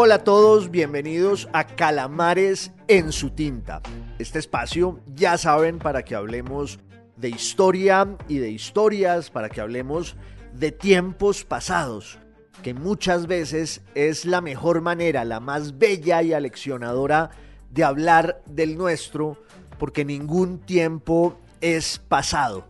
Hola 0.00 0.14
a 0.14 0.22
todos, 0.22 0.70
bienvenidos 0.70 1.48
a 1.52 1.66
Calamares 1.66 2.70
en 2.86 3.10
su 3.10 3.30
tinta. 3.30 3.82
Este 4.20 4.38
espacio, 4.38 5.00
ya 5.12 5.36
saben, 5.36 5.80
para 5.80 6.04
que 6.04 6.14
hablemos 6.14 6.78
de 7.16 7.30
historia 7.30 8.16
y 8.28 8.38
de 8.38 8.48
historias, 8.48 9.28
para 9.28 9.48
que 9.48 9.60
hablemos 9.60 10.14
de 10.52 10.70
tiempos 10.70 11.42
pasados, 11.42 12.20
que 12.62 12.74
muchas 12.74 13.26
veces 13.26 13.82
es 13.96 14.24
la 14.24 14.40
mejor 14.40 14.82
manera, 14.82 15.24
la 15.24 15.40
más 15.40 15.78
bella 15.78 16.22
y 16.22 16.32
aleccionadora 16.32 17.30
de 17.68 17.82
hablar 17.82 18.40
del 18.46 18.78
nuestro, 18.78 19.36
porque 19.80 20.04
ningún 20.04 20.60
tiempo 20.60 21.40
es 21.60 21.98
pasado. 21.98 22.68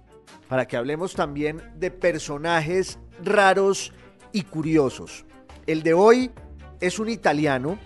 Para 0.48 0.66
que 0.66 0.78
hablemos 0.78 1.12
también 1.12 1.60
de 1.76 1.90
personajes 1.90 2.98
raros 3.22 3.92
y 4.32 4.44
curiosos. 4.44 5.26
El 5.66 5.82
de 5.82 5.92
hoy 5.92 6.30
es 6.80 6.98
un 6.98 7.08
italiano, 7.08 7.78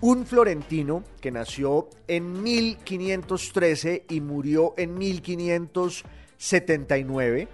un 0.00 0.24
florentino 0.26 1.02
que 1.20 1.30
nació 1.30 1.88
en 2.08 2.42
1513 2.42 4.06
y 4.08 4.20
murió 4.20 4.74
en 4.76 4.98
1579. 4.98 7.46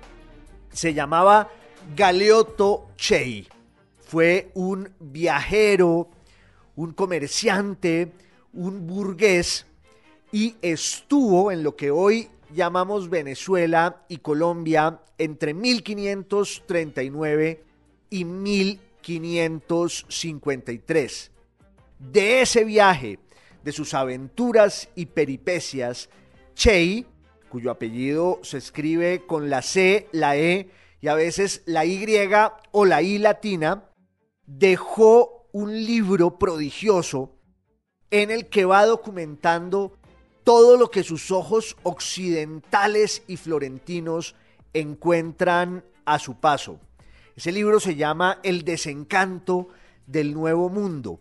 Se 0.73 0.95
llamaba 0.95 1.51
Galeotto 1.95 2.89
Chei. 2.97 3.47
Fue 3.99 4.51
un 4.55 4.89
viajero, 4.99 6.09
un 6.77 6.93
comerciante, 6.93 8.15
un 8.55 8.87
burgués 8.87 9.67
y 10.33 10.57
estuvo 10.63 11.53
en 11.53 11.63
lo 11.63 11.77
que 11.77 11.91
hoy 11.91 12.31
llamamos 12.55 13.11
Venezuela 13.11 14.07
y 14.09 14.17
Colombia 14.19 15.01
entre 15.19 15.53
1539 15.53 17.65
y 18.11 18.25
1539. 18.25 18.88
553. 19.09 21.33
De 21.99 22.43
ese 22.43 22.65
viaje, 22.65 23.19
de 23.65 23.73
sus 23.73 23.95
aventuras 23.95 24.91
y 24.95 25.07
peripecias, 25.07 26.11
Chey, 26.55 27.07
cuyo 27.49 27.71
apellido 27.71 28.41
se 28.43 28.59
escribe 28.59 29.25
con 29.27 29.49
la 29.49 29.63
C, 29.63 30.09
la 30.13 30.37
E 30.37 30.69
y 31.01 31.09
a 31.09 31.15
veces 31.15 31.63
la 31.65 31.87
Y 31.87 32.05
o 32.73 32.85
la 32.85 33.01
I 33.01 33.17
latina, 33.17 33.89
dejó 34.45 35.49
un 35.53 35.73
libro 35.73 36.39
prodigioso 36.39 37.35
en 38.11 38.31
el 38.31 38.51
que 38.51 38.67
va 38.67 38.85
documentando 38.85 39.95
todo 40.45 40.77
lo 40.77 40.91
que 40.91 41.03
sus 41.03 41.31
ojos 41.31 41.79
occidentales 41.83 43.23
y 43.27 43.39
florentinos 43.39 44.35
encuentran 44.75 45.83
a 46.05 46.19
su 46.19 46.39
paso. 46.39 46.79
Ese 47.39 47.53
libro 47.53 47.79
se 47.79 47.95
llama 47.95 48.41
El 48.43 48.65
desencanto 48.65 49.69
del 50.09 50.35
nuevo 50.35 50.69
mundo. 50.69 51.21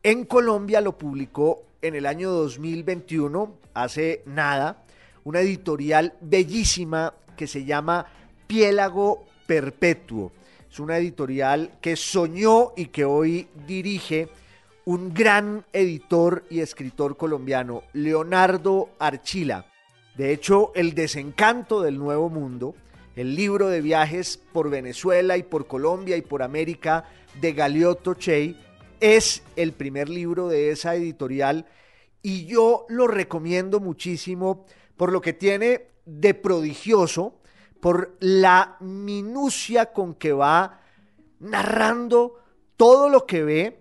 En 0.00 0.24
Colombia 0.24 0.80
lo 0.80 0.96
publicó 0.96 1.64
en 1.82 1.96
el 1.96 2.06
año 2.06 2.30
2021, 2.30 3.56
hace 3.74 4.22
nada, 4.26 4.84
una 5.24 5.40
editorial 5.40 6.14
bellísima 6.20 7.14
que 7.36 7.48
se 7.48 7.64
llama 7.64 8.06
Piélago 8.46 9.24
Perpetuo. 9.48 10.30
Es 10.70 10.78
una 10.78 10.98
editorial 10.98 11.72
que 11.80 11.96
soñó 11.96 12.70
y 12.76 12.86
que 12.86 13.04
hoy 13.04 13.48
dirige 13.66 14.28
un 14.84 15.12
gran 15.12 15.64
editor 15.72 16.44
y 16.48 16.60
escritor 16.60 17.16
colombiano, 17.16 17.82
Leonardo 17.92 18.90
Archila. 19.00 19.66
De 20.16 20.32
hecho, 20.32 20.70
El 20.76 20.94
desencanto 20.94 21.82
del 21.82 21.98
nuevo 21.98 22.28
mundo 22.30 22.76
el 23.16 23.34
libro 23.34 23.68
de 23.68 23.80
viajes 23.80 24.38
por 24.52 24.70
Venezuela 24.70 25.36
y 25.36 25.42
por 25.42 25.66
Colombia 25.66 26.16
y 26.16 26.22
por 26.22 26.42
América 26.42 27.04
de 27.40 27.52
Galeotto 27.52 28.14
Chey, 28.14 28.56
es 29.00 29.42
el 29.56 29.72
primer 29.72 30.08
libro 30.08 30.48
de 30.48 30.70
esa 30.70 30.94
editorial 30.94 31.66
y 32.22 32.46
yo 32.46 32.86
lo 32.88 33.06
recomiendo 33.06 33.80
muchísimo 33.80 34.66
por 34.96 35.12
lo 35.12 35.20
que 35.20 35.32
tiene 35.32 35.86
de 36.04 36.34
prodigioso, 36.34 37.40
por 37.80 38.16
la 38.20 38.76
minucia 38.80 39.92
con 39.92 40.14
que 40.14 40.32
va 40.32 40.80
narrando 41.38 42.38
todo 42.76 43.08
lo 43.08 43.26
que 43.26 43.42
ve 43.42 43.80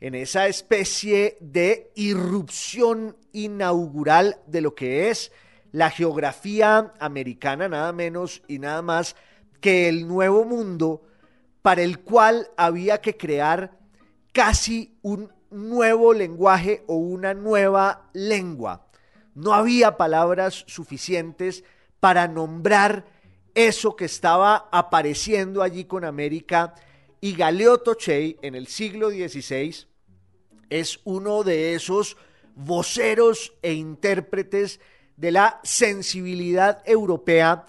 en 0.00 0.14
esa 0.14 0.46
especie 0.46 1.38
de 1.40 1.90
irrupción 1.94 3.16
inaugural 3.32 4.38
de 4.46 4.60
lo 4.60 4.74
que 4.74 5.10
es 5.10 5.32
la 5.72 5.90
geografía 5.90 6.92
americana, 6.98 7.68
nada 7.68 7.92
menos 7.92 8.42
y 8.48 8.58
nada 8.58 8.82
más 8.82 9.16
que 9.60 9.88
el 9.88 10.06
nuevo 10.06 10.44
mundo 10.44 11.02
para 11.62 11.82
el 11.82 12.00
cual 12.00 12.48
había 12.56 13.00
que 13.00 13.16
crear 13.16 13.78
casi 14.32 14.96
un 15.02 15.32
nuevo 15.50 16.12
lenguaje 16.12 16.84
o 16.86 16.96
una 16.96 17.34
nueva 17.34 18.08
lengua. 18.12 18.86
No 19.34 19.52
había 19.52 19.96
palabras 19.96 20.64
suficientes 20.66 21.64
para 22.00 22.28
nombrar 22.28 23.06
eso 23.54 23.96
que 23.96 24.04
estaba 24.04 24.68
apareciendo 24.70 25.62
allí 25.62 25.84
con 25.84 26.04
América 26.04 26.74
y 27.20 27.34
Galeotto 27.34 27.94
Chey 27.94 28.38
en 28.42 28.54
el 28.54 28.68
siglo 28.68 29.10
XVI 29.10 29.88
es 30.70 31.00
uno 31.04 31.42
de 31.42 31.74
esos 31.74 32.16
voceros 32.54 33.52
e 33.62 33.72
intérpretes 33.72 34.80
de 35.18 35.32
la 35.32 35.60
sensibilidad 35.64 36.80
europea 36.86 37.66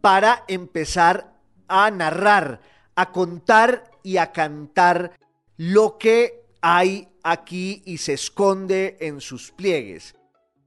para 0.00 0.44
empezar 0.46 1.34
a 1.66 1.90
narrar, 1.90 2.60
a 2.94 3.10
contar 3.10 3.90
y 4.04 4.18
a 4.18 4.30
cantar 4.30 5.18
lo 5.56 5.98
que 5.98 6.44
hay 6.60 7.08
aquí 7.24 7.82
y 7.84 7.98
se 7.98 8.14
esconde 8.14 8.96
en 9.00 9.20
sus 9.20 9.50
pliegues. 9.50 10.14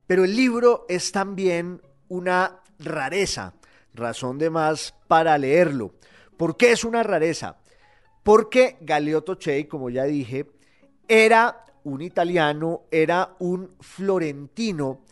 Pero 0.08 0.26
el 0.26 0.36
libro 0.36 0.86
es 0.90 1.12
también 1.12 1.82
una 2.10 2.60
rareza, 2.80 3.54
razón 3.94 4.38
de 4.38 4.50
más 4.50 4.94
para 5.08 5.38
leerlo. 5.38 5.94
¿Por 6.38 6.58
qué 6.58 6.74
es 6.74 6.84
una 6.84 7.02
rareza? 7.02 7.58
Porque 8.24 8.78
Galeotto 8.82 9.36
Chey, 9.36 9.66
como 9.66 9.90
ya 9.90 10.04
dije, 10.04 10.48
era 11.08 11.64
un 11.86 12.02
italiano, 12.02 12.84
era 12.92 13.36
un 13.40 13.76
florentino 13.80 15.05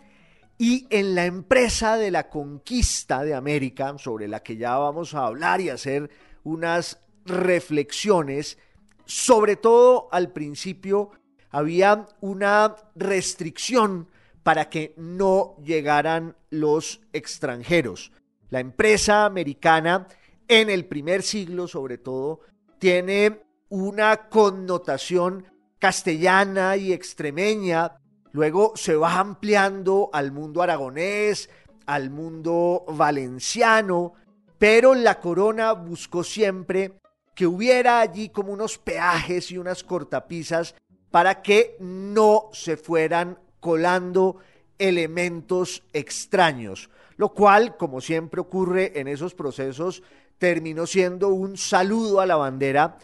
y 0.63 0.87
en 0.91 1.13
la 1.13 1.25
empresa 1.25 1.97
de 1.97 2.09
la 2.09 2.29
conquista 2.29 3.21
de 3.25 3.33
América, 3.33 3.97
sobre 3.97 4.29
la 4.29 4.41
que 4.41 4.55
ya 4.55 4.77
vamos 4.77 5.13
a 5.13 5.25
hablar 5.25 5.59
y 5.59 5.69
hacer 5.69 6.09
unas 6.45 7.03
reflexiones, 7.25 8.57
sobre 9.03 9.57
todo 9.57 10.07
al 10.13 10.31
principio 10.31 11.11
había 11.49 12.05
una 12.21 12.77
restricción 12.95 14.07
para 14.41 14.69
que 14.69 14.93
no 14.95 15.57
llegaran 15.61 16.37
los 16.49 17.01
extranjeros. 17.11 18.13
La 18.49 18.61
empresa 18.61 19.25
americana 19.25 20.07
en 20.47 20.69
el 20.69 20.85
primer 20.85 21.23
siglo 21.23 21.67
sobre 21.67 21.97
todo 21.97 22.39
tiene 22.79 23.43
una 23.67 24.29
connotación 24.29 25.45
castellana 25.77 26.77
y 26.77 26.93
extremeña 26.93 27.97
Luego 28.33 28.73
se 28.75 28.95
va 28.95 29.19
ampliando 29.19 30.09
al 30.11 30.31
mundo 30.31 30.61
aragonés, 30.63 31.49
al 31.85 32.09
mundo 32.09 32.83
valenciano, 32.87 34.13
pero 34.57 34.95
la 34.95 35.19
corona 35.19 35.73
buscó 35.73 36.23
siempre 36.23 36.99
que 37.35 37.45
hubiera 37.45 37.99
allí 37.99 38.29
como 38.29 38.51
unos 38.51 38.79
peajes 38.79 39.51
y 39.51 39.57
unas 39.57 39.83
cortapisas 39.83 40.75
para 41.11 41.43
que 41.43 41.77
no 41.79 42.49
se 42.53 42.75
fueran 42.75 43.37
colando 43.59 44.37
elementos 44.79 45.83
extraños, 45.93 46.89
lo 47.17 47.33
cual, 47.33 47.77
como 47.77 48.01
siempre 48.01 48.41
ocurre 48.41 48.99
en 48.99 49.07
esos 49.07 49.35
procesos, 49.35 50.01
terminó 50.39 50.87
siendo 50.87 51.29
un 51.29 51.55
saludo 51.55 52.19
a 52.19 52.25
la 52.25 52.35
bandera, 52.35 52.97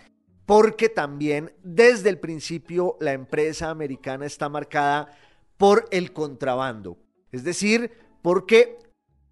porque 0.50 0.90
también 0.90 1.54
desde 1.62 2.10
el 2.10 2.18
principio 2.18 2.98
la 3.00 3.14
empresa 3.14 3.70
americana 3.70 4.26
está 4.26 4.50
marcada 4.50 5.16
por 5.58 5.88
el 5.92 6.12
contrabando. 6.12 6.98
Es 7.32 7.44
decir, 7.44 7.92
porque 8.24 8.80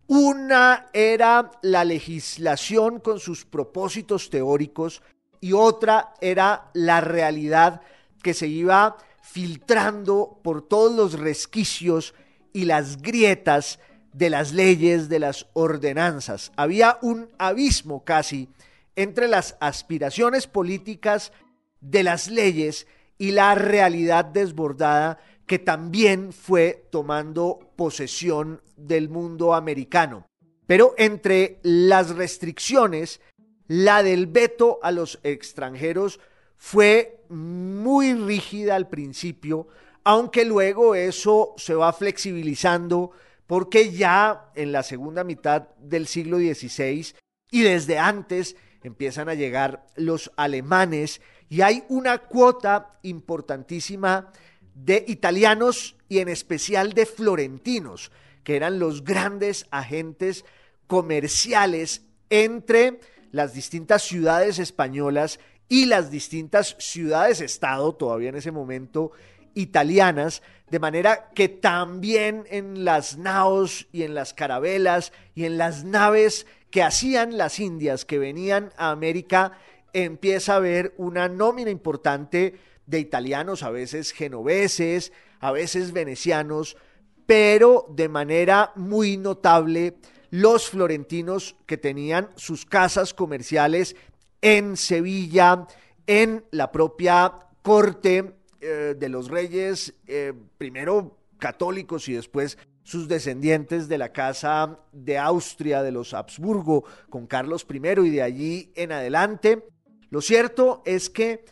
una 0.05 0.91
era 0.93 1.49
la 1.63 1.85
legislación 1.85 2.99
con 2.99 3.19
sus 3.19 3.45
propósitos 3.45 4.29
teóricos 4.29 5.01
y 5.41 5.53
otra 5.53 6.13
era 6.21 6.69
la 6.75 7.01
realidad 7.01 7.81
que 8.21 8.35
se 8.35 8.45
iba 8.45 8.97
filtrando 9.23 10.39
por 10.43 10.67
todos 10.67 10.95
los 10.95 11.19
resquicios 11.19 12.13
y 12.53 12.65
las 12.65 13.01
grietas 13.01 13.79
de 14.13 14.29
las 14.29 14.53
leyes, 14.53 15.09
de 15.09 15.17
las 15.17 15.47
ordenanzas. 15.53 16.51
Había 16.55 16.99
un 17.01 17.27
abismo 17.39 18.03
casi 18.03 18.49
entre 18.97 19.27
las 19.27 19.55
aspiraciones 19.61 20.47
políticas 20.47 21.31
de 21.79 22.03
las 22.03 22.27
leyes 22.27 22.87
y 23.17 23.31
la 23.31 23.55
realidad 23.55 24.25
desbordada 24.25 25.19
que 25.45 25.59
también 25.59 26.33
fue 26.33 26.87
tomando 26.91 27.71
posesión 27.77 28.61
del 28.75 29.07
mundo 29.07 29.53
americano. 29.53 30.25
Pero 30.65 30.93
entre 30.97 31.59
las 31.63 32.09
restricciones, 32.09 33.21
la 33.67 34.01
del 34.03 34.27
veto 34.27 34.79
a 34.81 34.91
los 34.91 35.19
extranjeros 35.23 36.19
fue 36.57 37.23
muy 37.29 38.13
rígida 38.15 38.75
al 38.75 38.89
principio, 38.89 39.67
aunque 40.03 40.43
luego 40.43 40.95
eso 40.95 41.53
se 41.57 41.75
va 41.75 41.93
flexibilizando 41.93 43.11
porque 43.45 43.91
ya 43.91 44.51
en 44.55 44.71
la 44.71 44.81
segunda 44.81 45.23
mitad 45.23 45.69
del 45.77 46.07
siglo 46.07 46.37
XVI 46.37 47.13
y 47.51 47.61
desde 47.61 47.99
antes 47.99 48.55
empiezan 48.87 49.29
a 49.29 49.33
llegar 49.33 49.85
los 49.95 50.31
alemanes 50.35 51.21
y 51.49 51.61
hay 51.61 51.83
una 51.87 52.17
cuota 52.17 52.97
importantísima 53.03 54.31
de 54.73 55.05
italianos 55.07 55.95
y 56.09 56.19
en 56.19 56.29
especial 56.29 56.93
de 56.93 57.05
florentinos, 57.05 58.11
que 58.43 58.55
eran 58.55 58.79
los 58.79 59.03
grandes 59.03 59.65
agentes 59.71 60.45
comerciales 60.87 62.03
entre 62.29 62.99
las 63.31 63.53
distintas 63.53 64.03
ciudades 64.03 64.59
españolas 64.59 65.39
y 65.69 65.85
las 65.85 66.11
distintas 66.11 66.75
ciudades-estado, 66.79 67.93
todavía 67.95 68.29
en 68.29 68.35
ese 68.35 68.51
momento 68.51 69.11
italianas, 69.53 70.41
de 70.69 70.79
manera 70.79 71.29
que 71.33 71.49
también 71.49 72.45
en 72.49 72.85
las 72.85 73.17
naos 73.17 73.87
y 73.91 74.03
en 74.03 74.13
las 74.13 74.33
carabelas 74.33 75.11
y 75.33 75.45
en 75.45 75.57
las 75.57 75.83
naves 75.83 76.45
que 76.71 76.83
hacían 76.83 77.37
las 77.37 77.59
indias 77.59 78.05
que 78.05 78.19
venían 78.19 78.71
a 78.77 78.91
América, 78.91 79.57
empieza 79.93 80.53
a 80.53 80.57
haber 80.57 80.93
una 80.97 81.29
nómina 81.29 81.71
importante 81.71 82.55
de 82.85 82.99
italianos, 82.99 83.63
a 83.63 83.69
veces 83.69 84.11
genoveses, 84.11 85.11
a 85.39 85.51
veces 85.51 85.91
venecianos, 85.91 86.77
pero 87.25 87.85
de 87.89 88.09
manera 88.09 88.71
muy 88.75 89.17
notable 89.17 89.95
los 90.29 90.69
florentinos 90.69 91.55
que 91.65 91.77
tenían 91.77 92.29
sus 92.35 92.65
casas 92.65 93.13
comerciales 93.13 93.95
en 94.41 94.77
Sevilla, 94.77 95.67
en 96.05 96.45
la 96.51 96.71
propia 96.71 97.33
corte 97.61 98.33
eh, 98.61 98.95
de 98.97 99.09
los 99.09 99.29
reyes, 99.29 99.93
eh, 100.07 100.33
primero 100.57 101.17
católicos 101.37 102.07
y 102.09 102.13
después 102.13 102.57
sus 102.87 103.09
descendientes 103.09 103.89
de 103.89 103.97
la 103.97 104.13
casa 104.13 104.79
de 104.93 105.17
Austria, 105.17 105.83
de 105.83 105.91
los 105.91 106.13
Habsburgo, 106.13 106.85
con 107.09 107.27
Carlos 107.27 107.67
I 107.69 108.07
y 108.07 108.09
de 108.11 108.21
allí 108.21 108.71
en 108.75 108.93
adelante. 108.93 109.67
Lo 110.09 110.21
cierto 110.21 110.83
es 110.85 111.09
que 111.09 111.43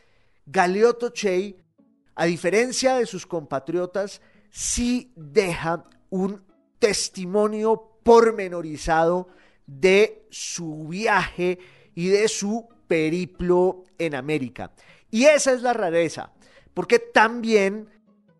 Galeotto 0.45 1.09
Chey, 1.09 1.57
a 2.15 2.23
diferencia 2.23 2.95
de 2.95 3.05
sus 3.05 3.25
compatriotas, 3.25 4.21
sí 4.49 5.11
deja 5.17 5.83
un 6.09 6.41
testimonio 6.79 7.99
pormenorizado 8.03 9.27
de 9.67 10.27
su 10.29 10.87
viaje 10.87 11.59
y 11.95 12.07
de 12.07 12.29
su 12.29 12.65
periplo 12.87 13.83
en 13.97 14.15
América. 14.15 14.71
Y 15.11 15.25
esa 15.25 15.51
es 15.51 15.61
la 15.61 15.73
rareza, 15.73 16.31
porque 16.73 16.99
también 16.99 17.89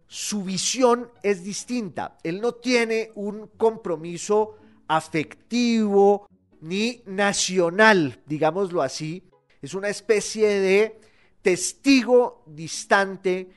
su 0.07 0.44
visión 0.44 1.10
es 1.24 1.44
distinta. 1.44 2.18
Él 2.24 2.42
no 2.42 2.54
tiene 2.54 3.12
un 3.16 3.48
compromiso 3.57 4.57
afectivo 4.88 6.28
ni 6.62 7.02
nacional, 7.06 8.22
digámoslo 8.25 8.81
así. 8.81 9.24
Es 9.62 9.74
una 9.74 9.90
especie 9.90 10.48
de 10.48 11.00
testigo 11.42 12.44
distante 12.46 13.50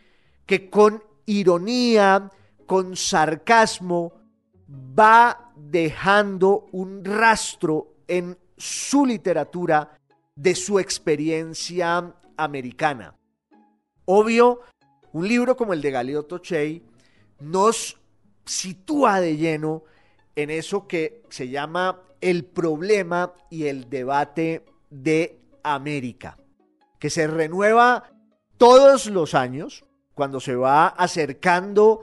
que 0.46 0.70
con 0.70 1.02
ironía, 1.26 2.30
con 2.66 2.96
sarcasmo, 2.96 4.12
va 4.68 5.52
dejando 5.56 6.66
un 6.72 7.04
rastro 7.04 7.96
en 8.06 8.36
su 8.56 9.06
literatura 9.06 9.98
de 10.34 10.54
su 10.54 10.78
experiencia 10.78 12.14
americana. 12.36 13.14
Obvio, 14.04 14.60
un 15.12 15.28
libro 15.28 15.56
como 15.56 15.72
el 15.72 15.80
de 15.80 15.90
Galeotto 15.90 16.38
Chey 16.38 16.82
nos 17.40 17.98
sitúa 18.44 19.20
de 19.20 19.36
lleno 19.36 19.84
en 20.36 20.50
eso 20.50 20.86
que 20.86 21.22
se 21.28 21.48
llama 21.48 22.02
el 22.20 22.44
problema 22.44 23.32
y 23.50 23.66
el 23.66 23.88
debate 23.88 24.64
de 24.90 25.40
América, 25.62 26.36
que 26.98 27.10
se 27.10 27.26
renueva 27.26 28.10
todos 28.56 29.06
los 29.06 29.34
años 29.34 29.84
cuando 30.14 30.40
se 30.40 30.56
va 30.56 30.88
acercando 30.88 32.02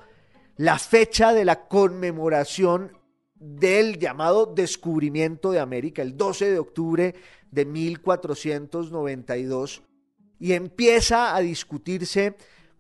la 0.58 0.80
fecha 0.80 1.34
de 1.34 1.46
la 1.46 1.68
conmemoración 1.68 2.98
del 3.36 4.00
llamado 4.00 4.46
descubrimiento 4.46 5.52
de 5.52 5.60
América, 5.60 6.02
el 6.02 6.16
12 6.16 6.52
de 6.52 6.60
octubre 6.60 7.14
de 7.52 7.66
1492, 7.66 9.82
y 10.40 10.54
empieza 10.54 11.36
a 11.36 11.42
discutirse 11.42 12.38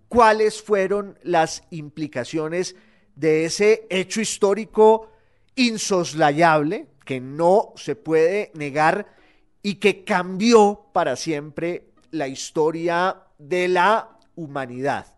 cuáles 0.07 0.62
fueron 0.62 1.18
las 1.24 1.63
implicaciones 1.72 2.75
de 3.16 3.46
ese 3.46 3.88
hecho 3.90 4.22
histórico 4.22 5.12
insoslayable 5.56 6.88
que 7.06 7.19
no 7.19 7.74
se 7.75 7.96
puede 7.96 8.52
negar 8.56 9.16
y 9.62 9.75
que 9.75 10.04
cambió 10.04 10.88
para 10.94 11.16
siempre 11.16 11.92
la 12.12 12.28
historia 12.28 13.24
de 13.38 13.68
la 13.68 14.19
humanidad. 14.36 15.16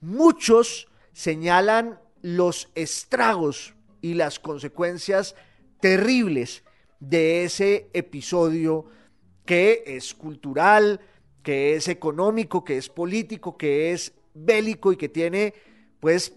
Muchos 0.00 0.88
señalan 1.12 1.98
los 2.22 2.68
estragos 2.74 3.74
y 4.00 4.14
las 4.14 4.38
consecuencias 4.38 5.34
terribles 5.80 6.64
de 7.00 7.44
ese 7.44 7.90
episodio 7.92 8.86
que 9.44 9.82
es 9.86 10.14
cultural, 10.14 11.00
que 11.42 11.74
es 11.74 11.88
económico, 11.88 12.64
que 12.64 12.78
es 12.78 12.88
político, 12.88 13.56
que 13.56 13.92
es 13.92 14.12
bélico 14.34 14.92
y 14.92 14.96
que 14.96 15.08
tiene 15.08 15.54
pues 16.00 16.34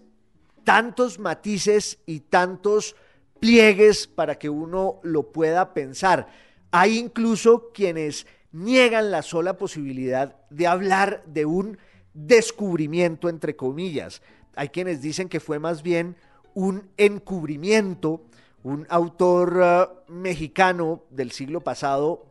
tantos 0.64 1.20
matices 1.20 2.00
y 2.06 2.22
tantos 2.22 2.96
pliegues 3.40 4.08
para 4.08 4.36
que 4.36 4.50
uno 4.50 5.00
lo 5.04 5.32
pueda 5.32 5.74
pensar. 5.74 6.28
Hay 6.72 6.98
incluso 6.98 7.72
quienes 7.74 8.26
niegan 8.52 9.12
la 9.12 9.22
sola 9.22 9.58
posibilidad 9.58 10.36
de 10.50 10.68
hablar 10.68 11.24
de 11.26 11.46
un 11.46 11.78
descubrimiento, 12.14 13.30
entre 13.30 13.56
comillas. 13.56 14.22
Hay 14.56 14.70
quienes 14.70 15.02
dicen 15.02 15.30
que 15.30 15.40
fue 15.40 15.60
más 15.60 15.84
bien 15.84 16.16
un 16.54 16.90
encubrimiento. 16.98 18.22
Un 18.64 18.88
autor 18.90 19.58
uh, 19.58 20.12
mexicano 20.12 21.04
del 21.12 21.32
siglo 21.32 21.62
pasado, 21.62 22.26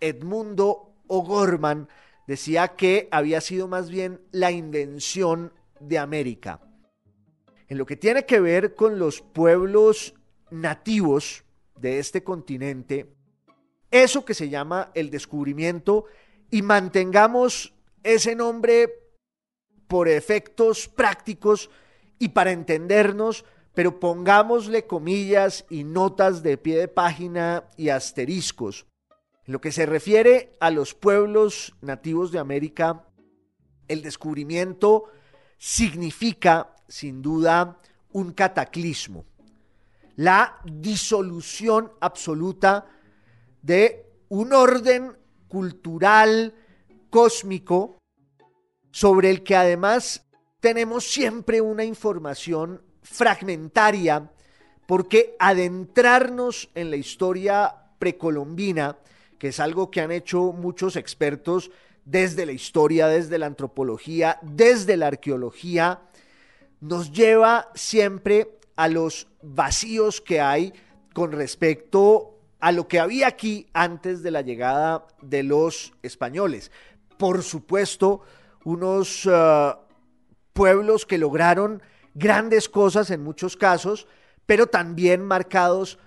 Edmundo 0.00 0.94
O'Gorman, 1.06 1.86
decía 2.26 2.68
que 2.68 3.08
había 3.10 3.40
sido 3.40 3.68
más 3.68 3.90
bien 3.90 4.20
la 4.30 4.50
invención 4.50 5.52
de 5.80 5.98
América. 5.98 6.60
En 7.68 7.78
lo 7.78 7.86
que 7.86 7.96
tiene 7.96 8.24
que 8.24 8.40
ver 8.40 8.74
con 8.74 8.98
los 8.98 9.20
pueblos 9.20 10.14
nativos 10.50 11.44
de 11.78 11.98
este 11.98 12.22
continente, 12.22 13.14
eso 13.90 14.24
que 14.24 14.34
se 14.34 14.48
llama 14.48 14.90
el 14.94 15.10
descubrimiento, 15.10 16.06
y 16.50 16.62
mantengamos 16.62 17.74
ese 18.02 18.36
nombre 18.36 18.88
por 19.88 20.08
efectos 20.08 20.88
prácticos 20.88 21.70
y 22.18 22.28
para 22.28 22.52
entendernos, 22.52 23.44
pero 23.74 24.00
pongámosle 24.00 24.86
comillas 24.86 25.66
y 25.68 25.84
notas 25.84 26.42
de 26.42 26.56
pie 26.56 26.78
de 26.78 26.88
página 26.88 27.64
y 27.76 27.90
asteriscos. 27.90 28.86
En 29.46 29.52
lo 29.52 29.60
que 29.60 29.70
se 29.70 29.86
refiere 29.86 30.56
a 30.58 30.70
los 30.70 30.94
pueblos 30.94 31.74
nativos 31.80 32.32
de 32.32 32.40
América, 32.40 33.04
el 33.86 34.02
descubrimiento 34.02 35.04
significa, 35.56 36.74
sin 36.88 37.22
duda, 37.22 37.78
un 38.10 38.32
cataclismo, 38.32 39.24
la 40.16 40.58
disolución 40.64 41.92
absoluta 42.00 42.86
de 43.62 44.06
un 44.30 44.52
orden 44.52 45.16
cultural 45.46 46.54
cósmico 47.08 47.98
sobre 48.90 49.30
el 49.30 49.44
que 49.44 49.54
además 49.54 50.26
tenemos 50.58 51.04
siempre 51.04 51.60
una 51.60 51.84
información 51.84 52.82
fragmentaria, 53.02 54.32
porque 54.86 55.36
adentrarnos 55.38 56.68
en 56.74 56.90
la 56.90 56.96
historia 56.96 57.74
precolombina 57.98 58.96
que 59.38 59.48
es 59.48 59.60
algo 59.60 59.90
que 59.90 60.00
han 60.00 60.10
hecho 60.10 60.52
muchos 60.52 60.96
expertos 60.96 61.70
desde 62.04 62.46
la 62.46 62.52
historia, 62.52 63.08
desde 63.08 63.38
la 63.38 63.46
antropología, 63.46 64.38
desde 64.42 64.96
la 64.96 65.08
arqueología, 65.08 66.02
nos 66.80 67.12
lleva 67.12 67.70
siempre 67.74 68.58
a 68.76 68.88
los 68.88 69.28
vacíos 69.42 70.20
que 70.20 70.40
hay 70.40 70.72
con 71.12 71.32
respecto 71.32 72.38
a 72.60 72.72
lo 72.72 72.88
que 72.88 73.00
había 73.00 73.26
aquí 73.26 73.66
antes 73.72 74.22
de 74.22 74.30
la 74.30 74.42
llegada 74.42 75.06
de 75.22 75.42
los 75.42 75.92
españoles. 76.02 76.70
Por 77.18 77.42
supuesto, 77.42 78.22
unos 78.64 79.26
uh, 79.26 79.76
pueblos 80.52 81.06
que 81.06 81.18
lograron 81.18 81.82
grandes 82.14 82.68
cosas 82.68 83.10
en 83.10 83.22
muchos 83.22 83.56
casos, 83.56 84.06
pero 84.46 84.66
también 84.66 85.24
marcados 85.24 85.98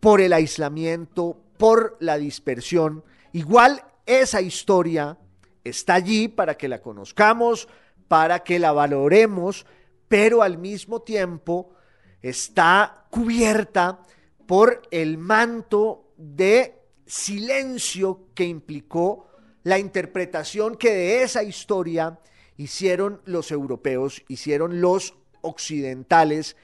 por 0.00 0.20
el 0.20 0.32
aislamiento, 0.32 1.40
por 1.58 1.96
la 2.00 2.18
dispersión. 2.18 3.04
Igual 3.32 3.82
esa 4.06 4.40
historia 4.40 5.18
está 5.64 5.94
allí 5.94 6.28
para 6.28 6.56
que 6.56 6.68
la 6.68 6.80
conozcamos, 6.80 7.68
para 8.08 8.40
que 8.40 8.58
la 8.58 8.72
valoremos, 8.72 9.66
pero 10.08 10.42
al 10.42 10.58
mismo 10.58 11.02
tiempo 11.02 11.74
está 12.22 13.06
cubierta 13.10 14.00
por 14.46 14.82
el 14.90 15.18
manto 15.18 16.12
de 16.16 16.74
silencio 17.04 18.28
que 18.34 18.44
implicó 18.44 19.28
la 19.64 19.78
interpretación 19.78 20.76
que 20.76 20.92
de 20.92 21.22
esa 21.22 21.42
historia 21.42 22.20
hicieron 22.56 23.20
los 23.24 23.50
europeos, 23.50 24.22
hicieron 24.28 24.80
los 24.80 25.14
occidentales, 25.40 26.56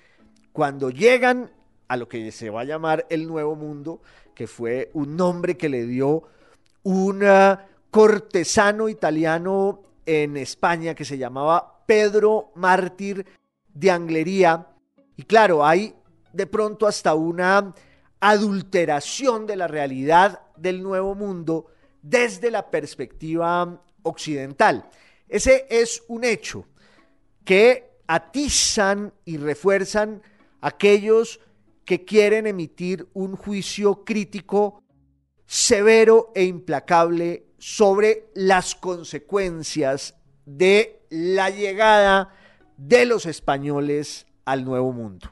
cuando 0.53 0.91
llegan 0.91 1.51
a 1.93 1.97
lo 1.99 2.09
que 2.09 2.33
se 2.33 2.49
va 2.49 2.63
a 2.63 2.65
llamar 2.65 3.07
el 3.11 3.27
Nuevo 3.27 3.55
Mundo, 3.55 4.01
que 4.35 4.47
fue 4.47 4.91
un 4.95 5.15
nombre 5.15 5.59
que 5.59 5.69
le 5.69 5.85
dio 5.85 6.23
un 6.85 7.23
cortesano 7.91 8.89
italiano 8.89 9.83
en 10.07 10.39
España 10.39 10.95
que 10.95 11.05
se 11.05 11.19
llamaba 11.19 11.85
Pedro 11.85 12.51
Mártir 12.55 13.27
de 13.75 13.91
Anglería. 13.91 14.69
Y 15.19 15.25
claro, 15.25 15.67
hay 15.67 15.95
de 16.33 16.47
pronto 16.47 16.87
hasta 16.87 17.13
una 17.13 17.75
adulteración 18.21 19.47
de 19.47 19.57
la 19.57 19.69
realidad 19.69 20.41
del 20.57 20.83
Nuevo 20.83 21.15
Mundo 21.15 21.67
desde 22.01 22.51
la 22.51 22.71
perspectiva 22.71 23.83
occidental. 24.03 24.89
Ese 25.29 25.67
es 25.69 26.03
un 26.09 26.25
hecho 26.25 26.65
que 27.45 27.99
atizan 28.07 29.13
y 29.27 29.37
refuerzan 29.37 30.23
aquellos 30.63 31.39
que 31.85 32.05
quieren 32.05 32.47
emitir 32.47 33.09
un 33.13 33.37
juicio 33.37 34.05
crítico 34.05 34.83
severo 35.47 36.33
e 36.35 36.45
implacable 36.45 37.47
sobre 37.59 38.31
las 38.35 38.75
consecuencias 38.75 40.15
de 40.47 41.07
la 41.11 41.51
llegada 41.51 42.35
de 42.77 43.05
los 43.07 43.27
españoles 43.27 44.27
al 44.45 44.65
Nuevo 44.65 44.93
Mundo. 44.93 45.31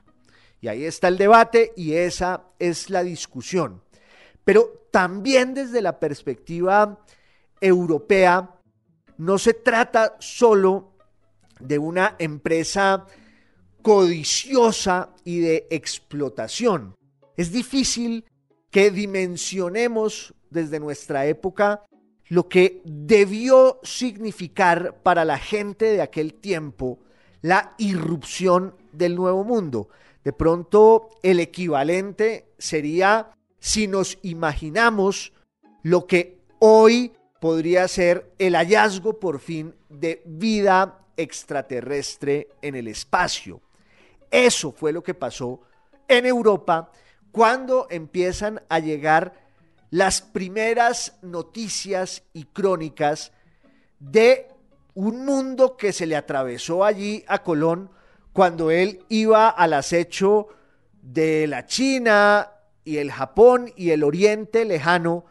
Y 0.61 0.69
ahí 0.69 0.85
está 0.85 1.09
el 1.09 1.17
debate 1.17 1.73
y 1.77 1.95
esa 1.95 2.45
es 2.59 2.91
la 2.91 3.03
discusión. 3.03 3.83
Pero 4.45 4.87
también 4.91 5.55
desde 5.55 5.81
la 5.81 5.99
perspectiva 5.99 7.03
europea, 7.61 8.57
no 9.17 9.39
se 9.39 9.55
trata 9.55 10.17
solo 10.19 10.93
de 11.59 11.79
una 11.79 12.17
empresa 12.19 13.07
codiciosa 13.83 15.15
y 15.25 15.41
de 15.41 15.67
explotación. 15.71 16.95
Es 17.37 17.53
difícil 17.53 18.25
que 18.71 18.91
dimensionemos 18.91 20.35
desde 20.51 20.81
nuestra 20.81 21.27
época 21.27 21.85
lo 22.29 22.49
que 22.49 22.81
debió 22.85 23.81
significar 23.83 25.03
para 25.03 25.25
la 25.25 25.39
gente 25.39 25.87
de 25.87 26.03
aquel 26.03 26.35
tiempo 26.35 27.01
la 27.43 27.75
irrupción 27.79 28.77
del 28.93 29.17
nuevo 29.17 29.45
mundo. 29.45 29.89
De 30.23 30.33
pronto 30.33 31.09
el 31.23 31.41
equivalente 31.41 32.53
sería 32.59 33.33
si 33.59 33.89
nos 33.89 34.19
imaginamos 34.23 35.33
lo 35.83 36.07
que 36.07 36.39
hoy 36.59 37.13
podría 37.41 37.89
ser 37.89 38.33
el 38.39 38.55
hallazgo 38.55 39.19
por 39.19 39.41
fin 39.41 39.75
de 39.89 40.23
vida 40.27 41.07
extraterrestre 41.17 42.49
en 42.63 42.75
el 42.77 42.89
espacio. 42.89 43.61
Eso 44.31 44.73
fue 44.73 44.93
lo 44.93 45.03
que 45.03 45.15
pasó 45.15 45.61
en 46.09 46.27
Europa 46.27 46.91
cuando 47.33 47.87
empiezan 47.91 48.63
a 48.69 48.79
llegar 48.79 49.35
las 49.91 50.23
primeras 50.23 51.19
noticias 51.23 52.23
y 52.33 52.45
crónicas 52.45 53.33
de 53.99 54.49
un 54.95 55.25
mundo 55.25 55.77
que 55.77 55.93
se 55.93 56.07
le 56.07 56.17
atravesó 56.17 56.85
allí 56.85 57.25
a 57.27 57.43
Colón 57.43 57.91
cuando 58.33 58.71
él 58.71 59.05
iba 59.09 59.49
al 59.49 59.75
acecho 59.75 60.49
de 61.03 61.47
la 61.47 61.67
China 61.67 62.53
y 62.85 62.99
el 62.99 63.11
Japón 63.11 63.73
y 63.77 63.91
el 63.91 64.05
Oriente 64.05 64.65
lejano, 64.65 65.25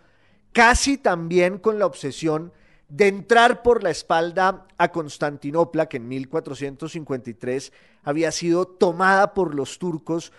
casi 0.51 0.97
también 0.97 1.57
con 1.57 1.79
la 1.79 1.85
obsesión 1.85 2.51
de 2.89 3.07
entrar 3.07 3.61
por 3.61 3.83
la 3.83 3.91
espalda 3.91 4.65
a 4.77 4.91
Constantinopla, 4.91 5.87
que 5.87 5.97
en 5.97 6.07
1453 6.07 7.71
había 8.03 8.31
sido 8.31 8.65
tomada 8.65 9.33
por 9.33 9.53
los 9.53 9.77
turcos, 9.77 10.33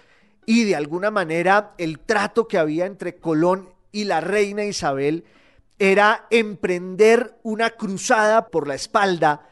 y 0.46 0.64
de 0.64 0.74
alguna 0.74 1.10
manera 1.10 1.74
el 1.78 2.00
trato 2.00 2.48
que 2.48 2.58
había 2.58 2.86
entre 2.86 3.16
Colón 3.16 3.70
y 3.92 4.04
la 4.04 4.20
reina 4.20 4.64
Isabel 4.64 5.24
era 5.78 6.26
emprender 6.30 7.38
una 7.42 7.70
cruzada 7.70 8.48
por 8.48 8.66
la 8.66 8.74
espalda 8.74 9.48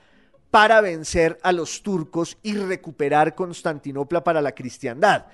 para 0.51 0.81
vencer 0.81 1.39
a 1.43 1.53
los 1.53 1.83
turcos 1.83 2.37
y 2.43 2.55
recuperar 2.55 3.35
Constantinopla 3.35 4.25
para 4.25 4.43
la 4.43 4.53
cristiandad. 4.53 5.27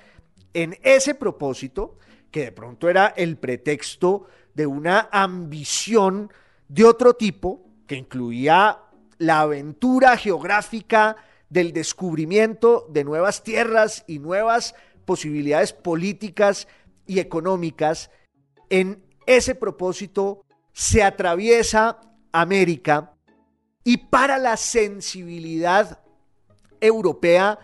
En 0.52 0.78
ese 0.82 1.14
propósito, 1.14 1.98
que 2.30 2.44
de 2.44 2.52
pronto 2.52 2.88
era 2.88 3.14
el 3.16 3.36
pretexto 3.36 4.26
de 4.54 4.66
una 4.66 5.08
ambición 5.10 6.30
de 6.68 6.84
otro 6.84 7.14
tipo, 7.14 7.62
que 7.86 7.96
incluía 7.96 8.80
la 9.18 9.40
aventura 9.40 10.16
geográfica 10.16 11.16
del 11.48 11.72
descubrimiento 11.72 12.86
de 12.90 13.04
nuevas 13.04 13.42
tierras 13.42 14.04
y 14.06 14.18
nuevas 14.18 14.74
posibilidades 15.04 15.72
políticas 15.72 16.66
y 17.06 17.20
económicas, 17.20 18.10
en 18.70 19.04
ese 19.26 19.54
propósito 19.54 20.44
se 20.72 21.02
atraviesa 21.02 22.00
América 22.32 23.14
y 23.84 23.98
para 23.98 24.38
la 24.38 24.56
sensibilidad 24.56 26.00
europea 26.80 27.58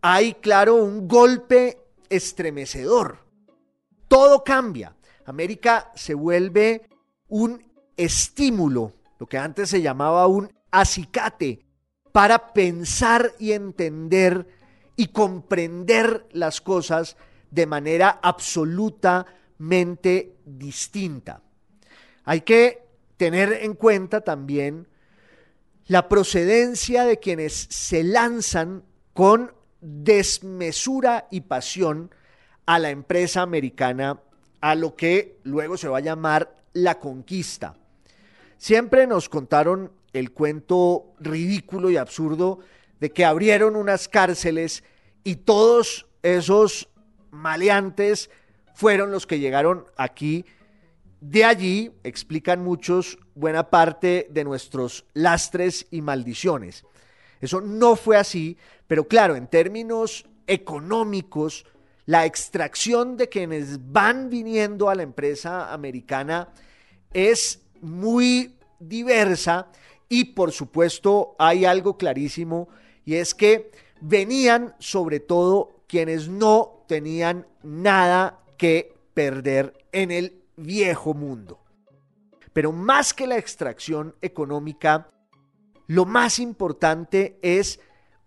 hay, 0.00 0.34
claro, 0.34 0.76
un 0.76 1.06
golpe 1.06 1.78
estremecedor. 2.08 3.18
Todo 4.08 4.42
cambia. 4.42 4.96
América 5.26 5.92
se 5.94 6.14
vuelve 6.14 6.88
un 7.28 7.62
estímulo, 7.98 8.94
lo 9.18 9.26
que 9.26 9.36
antes 9.36 9.68
se 9.68 9.82
llamaba 9.82 10.26
un 10.26 10.50
acicate, 10.70 11.66
para 12.12 12.54
pensar 12.54 13.34
y 13.38 13.52
entender 13.52 14.46
y 14.96 15.08
comprender 15.08 16.26
las 16.32 16.62
cosas 16.62 17.18
de 17.50 17.66
manera 17.66 18.18
absolutamente 18.22 20.36
distinta. 20.44 21.42
Hay 22.24 22.40
que 22.40 22.86
tener 23.16 23.52
en 23.62 23.74
cuenta 23.74 24.22
también 24.22 24.88
la 25.86 26.08
procedencia 26.08 27.04
de 27.04 27.18
quienes 27.18 27.66
se 27.70 28.04
lanzan 28.04 28.84
con 29.12 29.52
desmesura 29.80 31.26
y 31.30 31.42
pasión 31.42 32.14
a 32.66 32.78
la 32.78 32.90
empresa 32.90 33.42
americana, 33.42 34.20
a 34.60 34.74
lo 34.74 34.94
que 34.94 35.38
luego 35.44 35.76
se 35.76 35.88
va 35.88 35.98
a 35.98 36.02
llamar 36.02 36.56
la 36.72 36.98
conquista. 36.98 37.76
Siempre 38.58 39.06
nos 39.06 39.28
contaron 39.28 39.92
el 40.12 40.32
cuento 40.32 41.14
ridículo 41.20 41.90
y 41.90 41.96
absurdo 41.96 42.58
de 42.98 43.12
que 43.12 43.24
abrieron 43.24 43.76
unas 43.76 44.08
cárceles 44.08 44.82
y 45.22 45.36
todos 45.36 46.06
esos 46.22 46.88
maleantes 47.30 48.30
fueron 48.74 49.12
los 49.12 49.26
que 49.26 49.38
llegaron 49.38 49.84
aquí. 49.96 50.44
De 51.20 51.44
allí, 51.44 51.92
explican 52.02 52.62
muchos, 52.62 53.18
buena 53.34 53.70
parte 53.70 54.26
de 54.30 54.42
nuestros 54.42 55.04
lastres 55.14 55.86
y 55.92 56.02
maldiciones. 56.02 56.84
Eso 57.40 57.60
no 57.60 57.94
fue 57.94 58.16
así, 58.16 58.56
pero 58.88 59.06
claro, 59.06 59.36
en 59.36 59.46
términos 59.46 60.26
económicos, 60.48 61.64
la 62.06 62.26
extracción 62.26 63.16
de 63.16 63.28
quienes 63.28 63.92
van 63.92 64.30
viniendo 64.30 64.90
a 64.90 64.96
la 64.96 65.02
empresa 65.04 65.72
americana 65.72 66.48
es 67.12 67.60
muy 67.82 68.56
diversa 68.78 69.70
y 70.08 70.24
por 70.24 70.52
supuesto 70.52 71.34
hay 71.38 71.64
algo 71.64 71.96
clarísimo 71.96 72.68
y 73.04 73.14
es 73.14 73.34
que 73.34 73.70
venían 74.00 74.74
sobre 74.78 75.20
todo 75.20 75.82
quienes 75.86 76.28
no 76.28 76.84
tenían 76.86 77.46
nada 77.62 78.40
que 78.56 78.94
perder 79.14 79.86
en 79.92 80.10
el 80.10 80.42
viejo 80.56 81.14
mundo. 81.14 81.60
Pero 82.52 82.72
más 82.72 83.14
que 83.14 83.26
la 83.26 83.38
extracción 83.38 84.14
económica, 84.20 85.10
lo 85.86 86.04
más 86.04 86.38
importante 86.38 87.38
es 87.42 87.80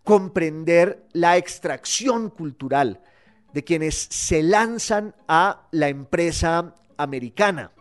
comprender 0.03 1.05
la 1.13 1.37
extracción 1.37 2.29
cultural 2.29 3.01
de 3.53 3.63
quienes 3.63 3.95
se 3.95 4.41
lanzan 4.41 5.15
a 5.27 5.67
la 5.71 5.89
empresa 5.89 6.75
americana. 6.97 7.71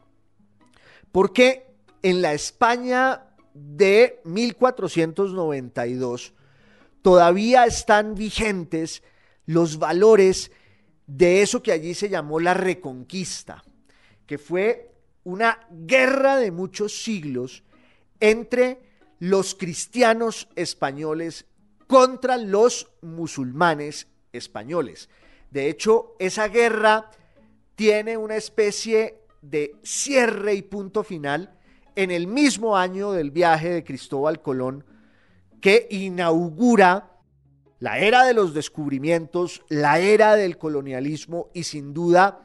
Porque 1.12 1.66
en 2.02 2.22
la 2.22 2.32
España 2.32 3.26
de 3.54 4.20
1492 4.24 6.32
todavía 7.02 7.66
están 7.66 8.14
vigentes 8.14 9.02
los 9.46 9.78
valores 9.78 10.52
de 11.06 11.42
eso 11.42 11.62
que 11.62 11.72
allí 11.72 11.94
se 11.94 12.08
llamó 12.08 12.38
la 12.38 12.54
reconquista, 12.54 13.64
que 14.26 14.38
fue 14.38 14.92
una 15.24 15.66
guerra 15.70 16.36
de 16.36 16.52
muchos 16.52 17.02
siglos 17.02 17.64
entre 18.20 18.78
los 19.18 19.54
cristianos 19.54 20.48
españoles 20.54 21.46
contra 21.86 22.36
los 22.36 22.88
musulmanes 23.02 24.06
españoles. 24.32 25.08
De 25.50 25.68
hecho, 25.68 26.14
esa 26.18 26.48
guerra 26.48 27.10
tiene 27.74 28.16
una 28.16 28.36
especie 28.36 29.19
de 29.42 29.76
cierre 29.82 30.54
y 30.54 30.62
punto 30.62 31.02
final 31.02 31.54
en 31.96 32.10
el 32.10 32.26
mismo 32.26 32.76
año 32.76 33.12
del 33.12 33.30
viaje 33.30 33.70
de 33.70 33.84
Cristóbal 33.84 34.40
Colón 34.40 34.84
que 35.60 35.86
inaugura 35.90 37.10
la 37.78 37.98
era 37.98 38.24
de 38.24 38.34
los 38.34 38.54
descubrimientos, 38.54 39.62
la 39.68 39.98
era 39.98 40.36
del 40.36 40.58
colonialismo 40.58 41.48
y 41.54 41.64
sin 41.64 41.94
duda 41.94 42.42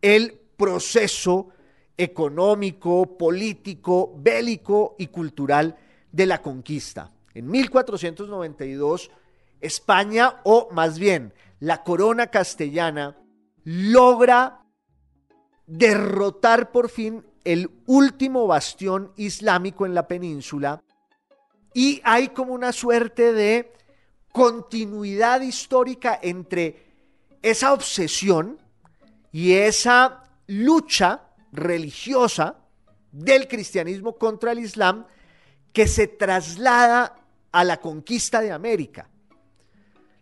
el 0.00 0.40
proceso 0.56 1.48
económico, 1.96 3.18
político, 3.18 4.14
bélico 4.16 4.96
y 4.98 5.08
cultural 5.08 5.76
de 6.10 6.26
la 6.26 6.40
conquista. 6.40 7.12
En 7.34 7.48
1492, 7.50 9.10
España, 9.60 10.40
o 10.44 10.68
más 10.72 10.98
bien 10.98 11.34
la 11.60 11.82
corona 11.82 12.28
castellana, 12.28 13.16
logra 13.64 14.64
derrotar 15.68 16.72
por 16.72 16.88
fin 16.88 17.24
el 17.44 17.70
último 17.86 18.46
bastión 18.46 19.12
islámico 19.16 19.84
en 19.84 19.94
la 19.94 20.08
península 20.08 20.82
y 21.74 22.00
hay 22.04 22.28
como 22.28 22.54
una 22.54 22.72
suerte 22.72 23.32
de 23.34 23.72
continuidad 24.32 25.42
histórica 25.42 26.18
entre 26.22 26.86
esa 27.42 27.74
obsesión 27.74 28.58
y 29.30 29.52
esa 29.52 30.24
lucha 30.46 31.22
religiosa 31.52 32.56
del 33.12 33.46
cristianismo 33.46 34.16
contra 34.16 34.52
el 34.52 34.60
islam 34.60 35.06
que 35.72 35.86
se 35.86 36.08
traslada 36.08 37.14
a 37.52 37.64
la 37.64 37.78
conquista 37.78 38.40
de 38.40 38.52
América. 38.52 39.08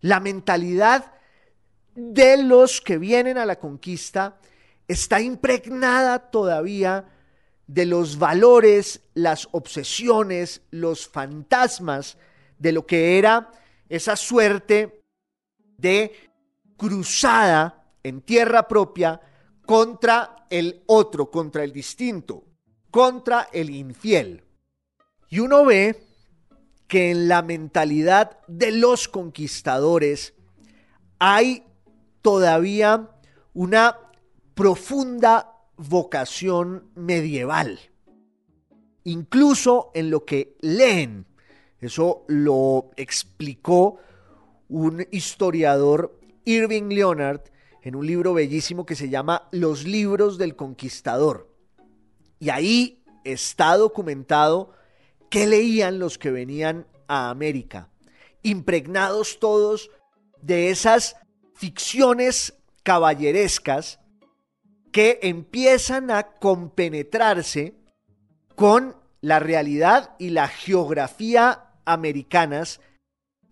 La 0.00 0.18
mentalidad 0.18 1.12
de 1.94 2.42
los 2.42 2.80
que 2.80 2.98
vienen 2.98 3.38
a 3.38 3.46
la 3.46 3.56
conquista 3.56 4.38
está 4.88 5.20
impregnada 5.20 6.30
todavía 6.30 7.06
de 7.66 7.86
los 7.86 8.18
valores, 8.18 9.00
las 9.14 9.48
obsesiones, 9.52 10.62
los 10.70 11.08
fantasmas 11.08 12.16
de 12.58 12.72
lo 12.72 12.86
que 12.86 13.18
era 13.18 13.50
esa 13.88 14.16
suerte 14.16 15.04
de 15.76 16.12
cruzada 16.76 17.92
en 18.02 18.20
tierra 18.20 18.68
propia 18.68 19.20
contra 19.64 20.46
el 20.48 20.82
otro, 20.86 21.30
contra 21.30 21.64
el 21.64 21.72
distinto, 21.72 22.44
contra 22.90 23.48
el 23.52 23.70
infiel. 23.70 24.44
Y 25.28 25.40
uno 25.40 25.64
ve 25.64 26.02
que 26.86 27.10
en 27.10 27.28
la 27.28 27.42
mentalidad 27.42 28.38
de 28.46 28.70
los 28.70 29.08
conquistadores 29.08 30.34
hay 31.18 31.64
todavía 32.22 33.10
una 33.54 33.98
profunda 34.56 35.52
vocación 35.76 36.90
medieval, 36.94 37.78
incluso 39.04 39.90
en 39.94 40.10
lo 40.10 40.24
que 40.24 40.56
leen. 40.62 41.26
Eso 41.78 42.24
lo 42.26 42.90
explicó 42.96 43.98
un 44.70 45.06
historiador, 45.10 46.18
Irving 46.46 46.88
Leonard, 46.88 47.42
en 47.82 47.96
un 47.96 48.06
libro 48.06 48.32
bellísimo 48.32 48.86
que 48.86 48.96
se 48.96 49.10
llama 49.10 49.46
Los 49.52 49.84
libros 49.84 50.38
del 50.38 50.56
conquistador. 50.56 51.50
Y 52.40 52.48
ahí 52.48 53.04
está 53.24 53.76
documentado 53.76 54.72
qué 55.28 55.46
leían 55.46 55.98
los 55.98 56.16
que 56.16 56.30
venían 56.30 56.86
a 57.08 57.28
América, 57.28 57.90
impregnados 58.42 59.38
todos 59.38 59.90
de 60.40 60.70
esas 60.70 61.16
ficciones 61.52 62.54
caballerescas 62.84 64.00
que 64.96 65.18
empiezan 65.20 66.10
a 66.10 66.22
compenetrarse 66.22 67.74
con 68.54 68.96
la 69.20 69.38
realidad 69.38 70.16
y 70.18 70.30
la 70.30 70.48
geografía 70.48 71.66
americanas 71.84 72.80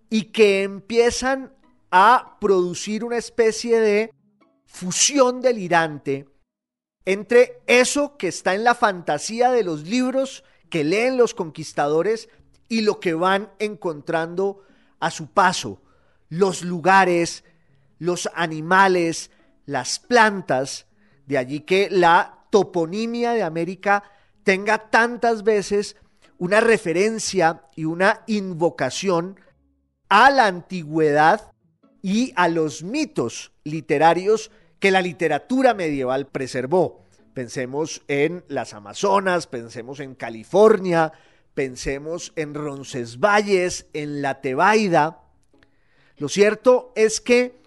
y 0.09 0.33
que 0.33 0.62
empiezan 0.62 1.52
a 1.90 2.38
producir 2.40 3.04
una 3.04 3.18
especie 3.18 3.78
de 3.78 4.14
fusión 4.64 5.42
delirante 5.42 6.26
entre 7.04 7.61
eso 7.66 8.16
que 8.16 8.28
está 8.28 8.54
en 8.54 8.64
la 8.64 8.74
fantasía 8.74 9.50
de 9.50 9.64
los 9.64 9.83
libros 9.83 10.44
que 10.70 10.83
leen 10.83 11.18
los 11.18 11.35
conquistadores 11.35 12.30
y 12.70 12.80
lo 12.80 13.00
que 13.00 13.12
van 13.12 13.52
encontrando 13.59 14.62
a 14.98 15.11
su 15.11 15.26
paso, 15.26 15.83
los 16.30 16.62
lugares, 16.62 17.44
los 17.98 18.30
animales, 18.35 19.30
las 19.66 19.98
plantas, 19.98 20.87
de 21.27 21.39
allí 21.39 21.61
que 21.61 21.89
la 21.91 22.47
toponimia 22.51 23.33
de 23.33 23.43
América 23.43 24.05
tenga 24.43 24.91
tantas 24.91 25.43
veces 25.43 25.97
una 26.39 26.61
referencia 26.61 27.63
y 27.75 27.85
una 27.85 28.23
invocación 28.27 29.41
a 30.09 30.31
la 30.31 30.47
antigüedad 30.47 31.53
y 32.03 32.33
a 32.37 32.49
los 32.49 32.83
mitos 32.83 33.53
literarios 33.65 34.51
que 34.79 34.91
la 34.91 35.01
literatura 35.01 35.73
medieval 35.73 36.27
preservó. 36.27 37.03
Pensemos 37.33 38.03
en 38.07 38.45
las 38.49 38.75
Amazonas, 38.75 39.47
pensemos 39.47 40.01
en 40.01 40.15
California, 40.15 41.13
pensemos 41.55 42.33
en 42.37 42.55
Roncesvalles, 42.55 43.87
en 43.93 44.23
la 44.23 44.41
Tebaida. 44.41 45.23
Lo 46.17 46.29
cierto 46.29 46.93
es 46.95 47.21
que 47.21 47.61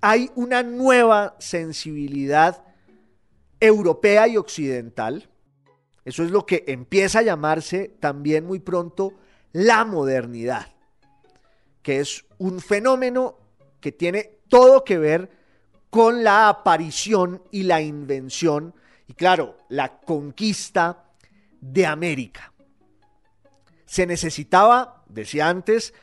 hay 0.00 0.30
una 0.34 0.62
nueva 0.62 1.36
sensibilidad 1.38 2.64
europea 3.60 4.28
y 4.28 4.36
occidental. 4.36 5.28
Eso 6.04 6.22
es 6.22 6.30
lo 6.30 6.46
que 6.46 6.64
empieza 6.68 7.18
a 7.18 7.22
llamarse 7.22 7.96
también 8.00 8.46
muy 8.46 8.60
pronto 8.60 9.14
la 9.52 9.84
modernidad, 9.84 10.74
que 11.82 12.00
es 12.00 12.24
un 12.38 12.60
fenómeno 12.60 13.38
que 13.80 13.92
tiene 13.92 14.38
todo 14.48 14.84
que 14.84 14.98
ver 14.98 15.30
con 15.90 16.22
la 16.22 16.48
aparición 16.48 17.42
y 17.50 17.64
la 17.64 17.80
invención 17.80 18.74
y 19.06 19.14
claro, 19.14 19.56
la 19.68 20.00
conquista 20.00 21.04
de 21.60 21.86
América. 21.86 22.52
Se 23.86 24.06
necesitaba, 24.06 25.02
decía 25.08 25.48
antes, 25.48 25.94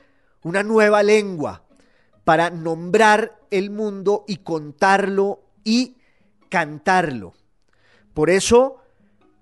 una 0.41 0.63
nueva 0.63 1.03
lengua 1.03 1.63
para 2.23 2.49
nombrar 2.49 3.39
el 3.51 3.69
mundo 3.69 4.25
y 4.27 4.37
contarlo 4.37 5.43
y 5.63 5.97
cantarlo. 6.49 7.33
Por 8.13 8.29
eso, 8.29 8.77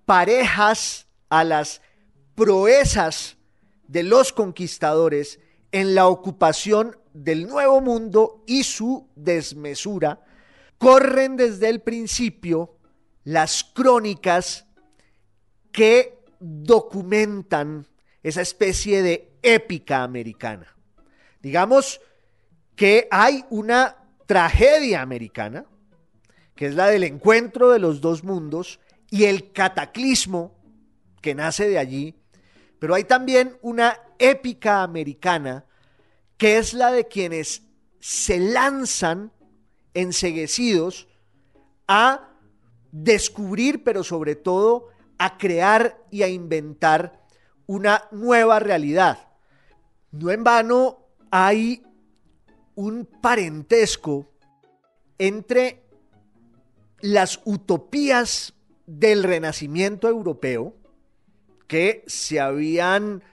parejas 0.06 1.08
a 1.30 1.44
las 1.44 1.82
proezas 2.36 3.38
de 3.88 4.04
los 4.04 4.34
conquistadores 4.34 5.40
en 5.72 5.96
la 5.96 6.08
ocupación 6.08 6.98
del 7.14 7.48
nuevo 7.48 7.82
mundo 7.82 8.44
y 8.48 8.64
su 8.64 9.10
desmesura, 9.16 10.22
corren 10.78 11.38
desde 11.38 11.70
el 11.70 11.82
principio 11.82 12.78
las 13.24 13.64
crónicas 13.64 14.66
que 15.72 16.20
documentan 16.40 17.88
esa 18.22 18.42
especie 18.42 19.02
de 19.02 19.34
épica 19.42 20.04
americana. 20.04 20.76
Digamos 21.42 22.02
que 22.76 23.08
hay 23.12 23.46
una 23.50 23.98
tragedia 24.26 25.02
americana, 25.02 25.66
que 26.56 26.68
es 26.68 26.76
la 26.76 26.88
del 26.88 27.04
encuentro 27.04 27.70
de 27.70 27.80
los 27.80 28.02
dos 28.02 28.24
mundos 28.24 28.80
y 29.10 29.26
el 29.26 29.52
cataclismo 29.52 30.56
que 31.22 31.36
nace 31.36 31.70
de 31.70 31.78
allí, 31.78 32.16
pero 32.80 32.96
hay 32.96 33.04
también 33.06 33.58
una 33.62 33.98
épica 34.20 34.84
americana 34.84 35.66
que 36.38 36.58
es 36.58 36.74
la 36.74 36.92
de 36.92 37.08
quienes 37.08 37.64
se 38.00 38.40
lanzan 38.40 39.32
enseguecidos 39.94 41.08
a 41.88 42.30
descubrir, 42.92 43.84
pero 43.84 44.04
sobre 44.04 44.36
todo 44.36 44.90
a 45.18 45.38
crear 45.38 46.04
y 46.12 46.24
a 46.24 46.28
inventar 46.28 47.24
una 47.66 48.08
nueva 48.12 48.60
realidad. 48.60 49.30
No 50.12 50.32
en 50.32 50.44
vano 50.44 51.08
hay 51.32 51.84
un 52.76 53.06
parentesco 53.06 54.30
entre 55.18 55.84
las 57.02 57.42
utopías 57.46 58.54
del 58.86 59.24
renacimiento 59.24 60.08
europeo 60.08 60.76
que 61.68 62.04
se 62.08 62.40
habían 62.40 63.24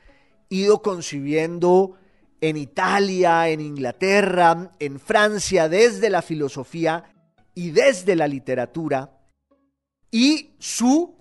ido 0.48 0.82
concibiendo 0.82 1.96
en 2.40 2.56
Italia, 2.56 3.48
en 3.48 3.60
Inglaterra, 3.60 4.72
en 4.78 4.98
Francia, 4.98 5.68
desde 5.68 6.10
la 6.10 6.22
filosofía 6.22 7.04
y 7.54 7.70
desde 7.70 8.16
la 8.16 8.26
literatura, 8.26 9.18
y 10.10 10.50
su 10.58 11.18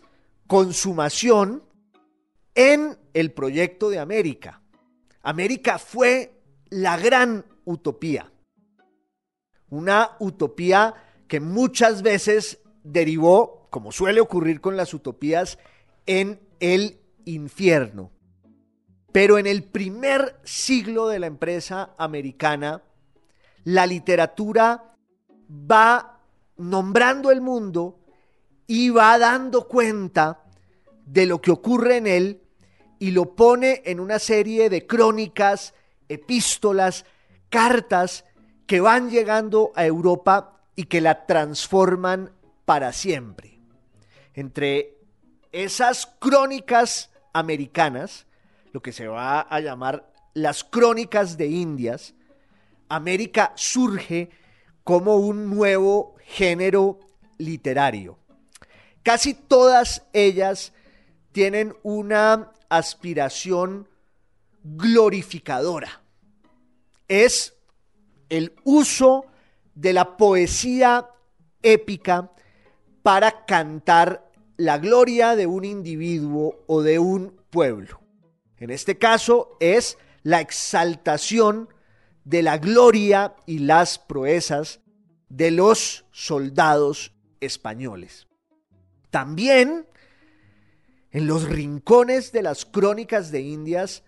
consumación 0.47 1.63
en 2.55 2.97
el 3.13 3.31
proyecto 3.31 3.89
de 3.89 3.99
América. 3.99 4.61
América 5.21 5.77
fue 5.77 6.41
la 6.69 6.97
gran 6.97 7.45
utopía. 7.65 8.31
Una 9.69 10.15
utopía 10.19 10.95
que 11.27 11.39
muchas 11.39 12.01
veces 12.01 12.59
derivó, 12.83 13.67
como 13.69 13.91
suele 13.91 14.19
ocurrir 14.19 14.61
con 14.61 14.75
las 14.75 14.93
utopías, 14.93 15.59
en 16.05 16.39
el 16.59 16.99
infierno. 17.25 18.11
Pero 19.11 19.37
en 19.37 19.47
el 19.47 19.63
primer 19.63 20.39
siglo 20.43 21.07
de 21.07 21.19
la 21.19 21.27
empresa 21.27 21.93
americana, 21.97 22.83
la 23.63 23.85
literatura 23.85 24.95
va 25.49 26.19
nombrando 26.57 27.31
el 27.31 27.41
mundo 27.41 27.99
y 28.67 28.89
va 28.89 29.17
dando 29.17 29.67
cuenta 29.67 30.43
de 31.05 31.25
lo 31.25 31.41
que 31.41 31.51
ocurre 31.51 31.97
en 31.97 32.07
él 32.07 32.41
y 32.99 33.11
lo 33.11 33.35
pone 33.35 33.81
en 33.85 33.99
una 33.99 34.19
serie 34.19 34.69
de 34.69 34.85
crónicas, 34.85 35.73
epístolas, 36.07 37.05
cartas 37.49 38.25
que 38.65 38.81
van 38.81 39.09
llegando 39.09 39.71
a 39.75 39.85
Europa 39.85 40.61
y 40.75 40.85
que 40.85 41.01
la 41.01 41.25
transforman 41.25 42.31
para 42.65 42.93
siempre. 42.93 43.59
Entre 44.33 44.97
esas 45.51 46.05
crónicas 46.19 47.09
americanas, 47.33 48.27
lo 48.71 48.81
que 48.81 48.93
se 48.93 49.07
va 49.07 49.41
a 49.41 49.59
llamar 49.59 50.13
las 50.33 50.63
crónicas 50.63 51.37
de 51.37 51.47
Indias, 51.47 52.13
América 52.87 53.51
surge 53.55 54.29
como 54.83 55.17
un 55.17 55.49
nuevo 55.49 56.15
género 56.25 56.99
literario. 57.37 58.17
Casi 59.03 59.33
todas 59.33 60.03
ellas 60.13 60.73
tienen 61.31 61.75
una 61.83 62.51
aspiración 62.69 63.87
glorificadora. 64.63 66.01
Es 67.09 67.57
el 68.29 68.55
uso 68.63 69.25
de 69.75 69.91
la 69.91 70.15
poesía 70.15 71.09
épica 71.61 72.31
para 73.03 73.45
cantar 73.45 74.31
la 74.55 74.77
gloria 74.77 75.35
de 75.35 75.47
un 75.47 75.65
individuo 75.65 76.63
o 76.67 76.81
de 76.81 76.99
un 76.99 77.41
pueblo. 77.49 78.01
En 78.57 78.69
este 78.69 78.97
caso 78.97 79.57
es 79.59 79.97
la 80.23 80.41
exaltación 80.41 81.69
de 82.25 82.43
la 82.43 82.57
gloria 82.57 83.35
y 83.45 83.59
las 83.59 83.97
proezas 83.97 84.81
de 85.29 85.51
los 85.51 86.05
soldados 86.11 87.13
españoles. 87.39 88.27
También 89.09 89.87
en 91.11 91.25
los 91.25 91.47
rincones 91.47 92.31
de 92.31 92.43
las 92.43 92.65
crónicas 92.65 93.31
de 93.31 93.41
Indias 93.41 94.03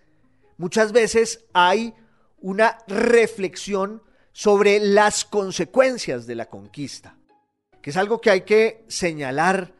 muchas 0.58 0.92
veces 0.92 1.44
hay 1.52 1.94
una 2.42 2.78
reflexión 2.86 4.02
sobre 4.32 4.78
las 4.80 5.24
consecuencias 5.24 6.26
de 6.26 6.34
la 6.34 6.46
conquista, 6.46 7.16
que 7.80 7.90
es 7.90 7.96
algo 7.96 8.20
que 8.20 8.30
hay 8.30 8.42
que 8.42 8.84
señalar 8.88 9.74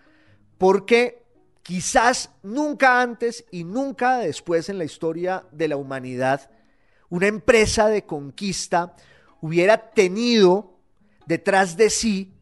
porque 0.58 1.22
quizás 1.62 2.30
nunca 2.42 3.00
antes 3.00 3.44
y 3.50 3.64
nunca 3.64 4.18
después 4.18 4.68
en 4.68 4.78
la 4.78 4.84
historia 4.84 5.44
de 5.52 5.68
la 5.68 5.76
humanidad 5.76 6.50
una 7.08 7.26
empresa 7.26 7.88
de 7.88 8.06
conquista 8.06 8.96
hubiera 9.40 9.90
tenido 9.90 10.78
detrás 11.26 11.76
de 11.76 11.90
sí 11.90 12.32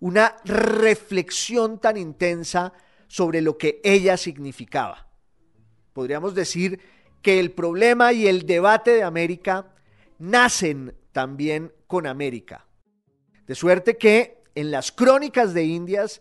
una 0.00 0.36
reflexión 0.44 1.78
tan 1.78 1.96
intensa 1.96 2.72
sobre 3.06 3.40
lo 3.40 3.56
que 3.56 3.80
ella 3.84 4.16
significaba. 4.16 5.08
Podríamos 5.92 6.34
decir 6.34 6.80
que 7.24 7.40
el 7.40 7.52
problema 7.52 8.12
y 8.12 8.28
el 8.28 8.44
debate 8.44 8.92
de 8.92 9.02
América 9.02 9.66
nacen 10.18 10.94
también 11.10 11.72
con 11.86 12.06
América. 12.06 12.66
De 13.46 13.54
suerte 13.54 13.96
que 13.96 14.42
en 14.54 14.70
las 14.70 14.92
crónicas 14.92 15.54
de 15.54 15.64
Indias 15.64 16.20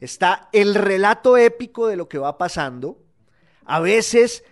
está 0.00 0.48
el 0.52 0.74
relato 0.74 1.36
épico 1.36 1.86
de 1.86 1.96
lo 1.96 2.08
que 2.08 2.18
va 2.18 2.36
pasando. 2.36 2.98
A 3.64 3.78
veces 3.78 4.42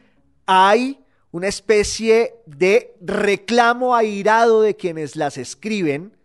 hay 0.46 1.04
una 1.32 1.48
especie 1.48 2.36
de 2.46 2.94
reclamo 3.00 3.96
airado 3.96 4.62
de 4.62 4.76
quienes 4.76 5.16
las 5.16 5.36
escriben 5.36 6.16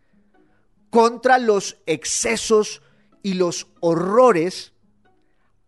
contra 0.92 1.40
los 1.40 1.78
excesos 1.88 2.84
y 3.24 3.34
los 3.34 3.66
horrores 3.80 4.72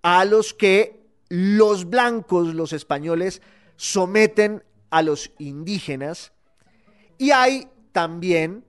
a 0.04 0.26
los 0.26 0.54
que 0.54 1.04
los 1.28 1.90
blancos, 1.90 2.54
los 2.54 2.72
españoles, 2.72 3.42
someten 3.76 4.64
a 4.90 5.02
los 5.02 5.32
indígenas 5.38 6.32
y 7.18 7.32
hay 7.32 7.70
también, 7.92 8.66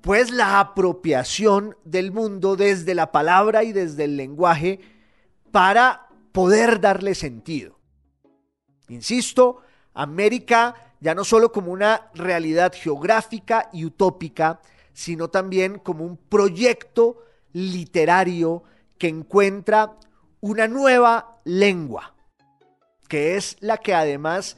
pues, 0.00 0.30
la 0.30 0.60
apropiación 0.60 1.76
del 1.84 2.12
mundo 2.12 2.56
desde 2.56 2.94
la 2.94 3.12
palabra 3.12 3.64
y 3.64 3.72
desde 3.72 4.04
el 4.04 4.16
lenguaje 4.16 4.80
para 5.50 6.08
poder 6.32 6.80
darle 6.80 7.14
sentido. 7.14 7.78
Insisto, 8.88 9.62
América 9.94 10.74
ya 11.00 11.14
no 11.14 11.24
solo 11.24 11.52
como 11.52 11.72
una 11.72 12.10
realidad 12.14 12.72
geográfica 12.74 13.68
y 13.72 13.84
utópica, 13.84 14.60
sino 14.92 15.28
también 15.28 15.78
como 15.78 16.04
un 16.04 16.16
proyecto 16.16 17.24
literario 17.52 18.64
que 18.98 19.08
encuentra 19.08 19.96
una 20.40 20.66
nueva 20.66 21.40
lengua, 21.44 22.14
que 23.08 23.36
es 23.36 23.56
la 23.60 23.78
que 23.78 23.94
además 23.94 24.56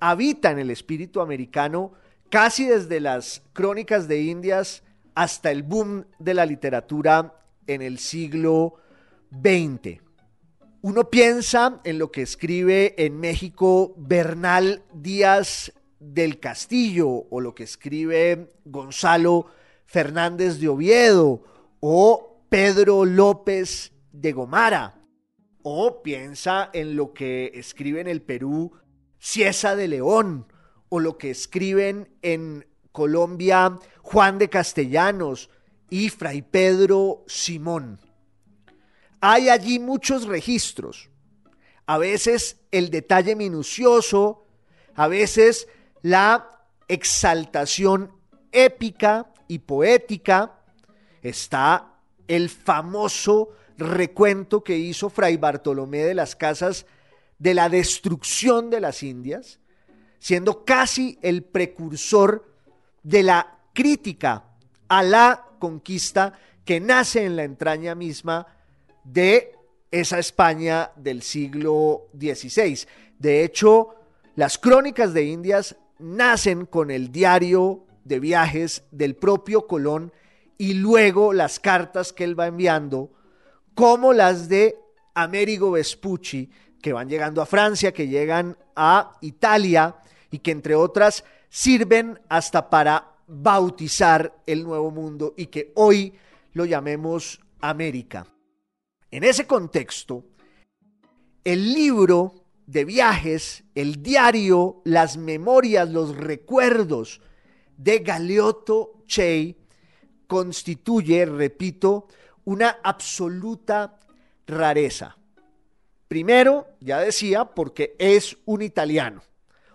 habita 0.00 0.50
en 0.50 0.58
el 0.58 0.70
espíritu 0.70 1.20
americano 1.20 1.92
casi 2.28 2.66
desde 2.66 3.00
las 3.00 3.42
crónicas 3.52 4.08
de 4.08 4.22
Indias 4.22 4.82
hasta 5.14 5.50
el 5.50 5.62
boom 5.62 6.06
de 6.18 6.34
la 6.34 6.46
literatura 6.46 7.40
en 7.66 7.82
el 7.82 7.98
siglo 7.98 8.74
XX. 9.30 10.00
Uno 10.80 11.10
piensa 11.10 11.80
en 11.84 11.98
lo 11.98 12.10
que 12.10 12.22
escribe 12.22 12.94
en 12.98 13.20
México 13.20 13.94
Bernal 13.96 14.82
Díaz 14.92 15.72
del 16.00 16.40
Castillo 16.40 17.08
o 17.08 17.40
lo 17.40 17.54
que 17.54 17.62
escribe 17.62 18.50
Gonzalo 18.64 19.46
Fernández 19.86 20.58
de 20.58 20.68
Oviedo 20.68 21.44
o 21.78 22.44
Pedro 22.48 23.04
López 23.04 23.92
de 24.10 24.32
Gomara. 24.32 25.01
O 25.62 26.02
piensa 26.02 26.70
en 26.72 26.96
lo 26.96 27.12
que 27.12 27.52
escribe 27.54 28.00
en 28.00 28.08
el 28.08 28.22
Perú 28.22 28.72
Ciesa 29.18 29.76
de 29.76 29.88
León 29.88 30.46
o 30.88 31.00
lo 31.00 31.16
que 31.16 31.30
escriben 31.30 32.08
en 32.22 32.66
Colombia 32.90 33.78
Juan 34.02 34.38
de 34.38 34.48
Castellanos 34.50 35.48
y 35.88 36.08
Fray 36.08 36.42
Pedro 36.42 37.24
Simón. 37.26 38.00
Hay 39.20 39.48
allí 39.48 39.78
muchos 39.78 40.26
registros, 40.26 41.08
a 41.86 41.98
veces 41.98 42.60
el 42.70 42.90
detalle 42.90 43.36
minucioso, 43.36 44.44
a 44.94 45.06
veces 45.06 45.68
la 46.02 46.60
exaltación 46.88 48.10
épica 48.50 49.32
y 49.48 49.60
poética, 49.60 50.58
está 51.22 51.94
el 52.26 52.48
famoso 52.48 53.50
recuento 53.88 54.62
que 54.62 54.76
hizo 54.76 55.10
Fray 55.10 55.36
Bartolomé 55.36 55.98
de 55.98 56.14
las 56.14 56.36
Casas 56.36 56.86
de 57.38 57.54
la 57.54 57.68
destrucción 57.68 58.70
de 58.70 58.80
las 58.80 59.02
Indias, 59.02 59.58
siendo 60.18 60.64
casi 60.64 61.18
el 61.22 61.42
precursor 61.42 62.46
de 63.02 63.22
la 63.22 63.58
crítica 63.72 64.44
a 64.88 65.02
la 65.02 65.46
conquista 65.58 66.38
que 66.64 66.80
nace 66.80 67.24
en 67.24 67.36
la 67.36 67.44
entraña 67.44 67.94
misma 67.94 68.46
de 69.04 69.56
esa 69.90 70.18
España 70.18 70.90
del 70.96 71.22
siglo 71.22 72.08
XVI. 72.18 72.86
De 73.18 73.44
hecho, 73.44 73.94
las 74.36 74.58
crónicas 74.58 75.12
de 75.12 75.24
Indias 75.24 75.76
nacen 75.98 76.66
con 76.66 76.90
el 76.90 77.12
diario 77.12 77.84
de 78.04 78.20
viajes 78.20 78.84
del 78.90 79.14
propio 79.16 79.66
Colón 79.66 80.12
y 80.58 80.74
luego 80.74 81.32
las 81.32 81.60
cartas 81.60 82.12
que 82.12 82.24
él 82.24 82.38
va 82.38 82.46
enviando, 82.46 83.10
como 83.74 84.12
las 84.12 84.48
de 84.48 84.76
Américo 85.14 85.70
Vespucci, 85.70 86.50
que 86.80 86.92
van 86.92 87.08
llegando 87.08 87.40
a 87.40 87.46
Francia, 87.46 87.92
que 87.92 88.08
llegan 88.08 88.56
a 88.74 89.16
Italia 89.20 89.96
y 90.30 90.38
que 90.38 90.50
entre 90.50 90.74
otras 90.74 91.24
sirven 91.48 92.18
hasta 92.28 92.68
para 92.68 93.12
bautizar 93.26 94.42
el 94.46 94.64
nuevo 94.64 94.90
mundo 94.90 95.34
y 95.36 95.46
que 95.46 95.72
hoy 95.76 96.14
lo 96.52 96.64
llamemos 96.64 97.40
América. 97.60 98.26
En 99.10 99.24
ese 99.24 99.46
contexto, 99.46 100.24
el 101.44 101.72
libro 101.72 102.46
de 102.66 102.84
viajes, 102.84 103.64
el 103.74 104.02
diario, 104.02 104.82
las 104.84 105.16
memorias, 105.16 105.88
los 105.90 106.16
recuerdos 106.16 107.20
de 107.76 107.98
Galeotto 107.98 109.02
Chey 109.06 109.56
constituye, 110.26 111.26
repito, 111.26 112.08
una 112.44 112.78
absoluta 112.82 113.98
rareza. 114.46 115.16
Primero, 116.08 116.68
ya 116.80 117.00
decía, 117.00 117.44
porque 117.44 117.96
es 117.98 118.36
un 118.44 118.62
italiano, 118.62 119.22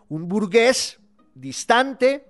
un 0.10 0.28
burgués 0.28 1.00
distante 1.34 2.26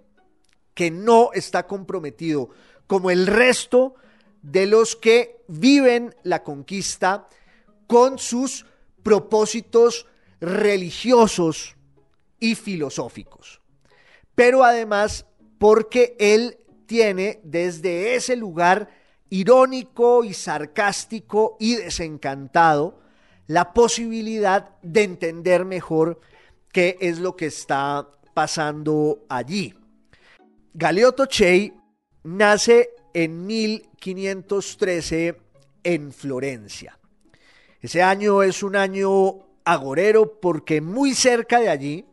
que 0.73 0.91
no 0.91 1.31
está 1.33 1.67
comprometido 1.67 2.49
como 2.85 3.11
el 3.11 3.27
resto 3.27 3.95
de 4.41 4.65
los 4.65 4.95
que 4.95 5.43
viven 5.47 6.15
la 6.23 6.43
conquista 6.43 7.27
con 7.87 8.19
sus 8.19 8.65
propósitos 9.03 10.05
religiosos 10.39 11.75
y 12.39 12.55
filosóficos. 12.55 13.61
Pero 14.35 14.63
además 14.63 15.25
porque 15.57 16.15
él 16.19 16.59
tiene 16.85 17.39
desde 17.43 18.15
ese 18.15 18.35
lugar 18.35 18.89
irónico 19.29 20.23
y 20.23 20.33
sarcástico 20.33 21.57
y 21.59 21.75
desencantado 21.75 22.99
la 23.47 23.73
posibilidad 23.73 24.75
de 24.81 25.03
entender 25.03 25.65
mejor 25.65 26.19
qué 26.71 26.97
es 26.99 27.19
lo 27.19 27.35
que 27.35 27.47
está 27.47 28.07
pasando 28.33 29.25
allí. 29.29 29.73
Galeotto 30.73 31.25
Chey 31.25 31.73
nace 32.23 32.89
en 33.13 33.45
1513 33.45 35.37
en 35.83 36.11
Florencia. 36.11 36.99
Ese 37.81 38.03
año 38.03 38.43
es 38.43 38.63
un 38.63 38.75
año 38.75 39.47
agorero 39.63 40.39
porque 40.39 40.81
muy 40.81 41.13
cerca 41.13 41.59
de 41.59 41.69
allí 41.69 42.05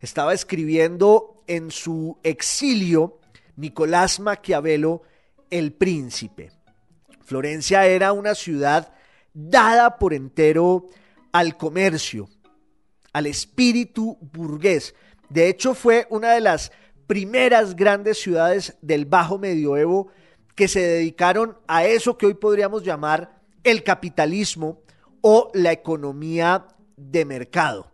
estaba 0.00 0.32
escribiendo 0.32 1.42
en 1.46 1.70
su 1.70 2.18
exilio 2.22 3.18
Nicolás 3.56 4.20
Maquiavelo, 4.20 5.02
el 5.50 5.72
príncipe. 5.72 6.57
Florencia 7.28 7.86
era 7.86 8.14
una 8.14 8.34
ciudad 8.34 8.90
dada 9.34 9.98
por 9.98 10.14
entero 10.14 10.86
al 11.30 11.58
comercio, 11.58 12.30
al 13.12 13.26
espíritu 13.26 14.16
burgués. 14.32 14.94
De 15.28 15.46
hecho, 15.50 15.74
fue 15.74 16.06
una 16.08 16.32
de 16.32 16.40
las 16.40 16.72
primeras 17.06 17.76
grandes 17.76 18.18
ciudades 18.18 18.78
del 18.80 19.04
Bajo 19.04 19.36
Medioevo 19.38 20.08
que 20.54 20.68
se 20.68 20.80
dedicaron 20.80 21.58
a 21.66 21.84
eso 21.84 22.16
que 22.16 22.24
hoy 22.24 22.32
podríamos 22.32 22.82
llamar 22.82 23.42
el 23.62 23.82
capitalismo 23.82 24.80
o 25.20 25.50
la 25.52 25.72
economía 25.72 26.66
de 26.96 27.26
mercado. 27.26 27.92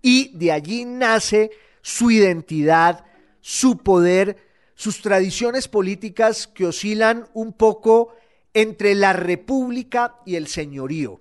Y 0.00 0.30
de 0.38 0.52
allí 0.52 0.84
nace 0.84 1.50
su 1.82 2.12
identidad, 2.12 3.04
su 3.40 3.78
poder, 3.78 4.36
sus 4.76 5.02
tradiciones 5.02 5.66
políticas 5.66 6.46
que 6.46 6.66
oscilan 6.66 7.26
un 7.34 7.52
poco 7.52 8.14
entre 8.54 8.94
la 8.94 9.12
república 9.12 10.16
y 10.26 10.36
el 10.36 10.46
señorío. 10.46 11.20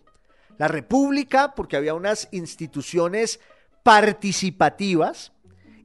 La 0.58 0.68
república 0.68 1.56
porque 1.56 1.78
había 1.78 1.94
unas 1.94 2.28
instituciones 2.32 3.40
participativas 3.84 5.32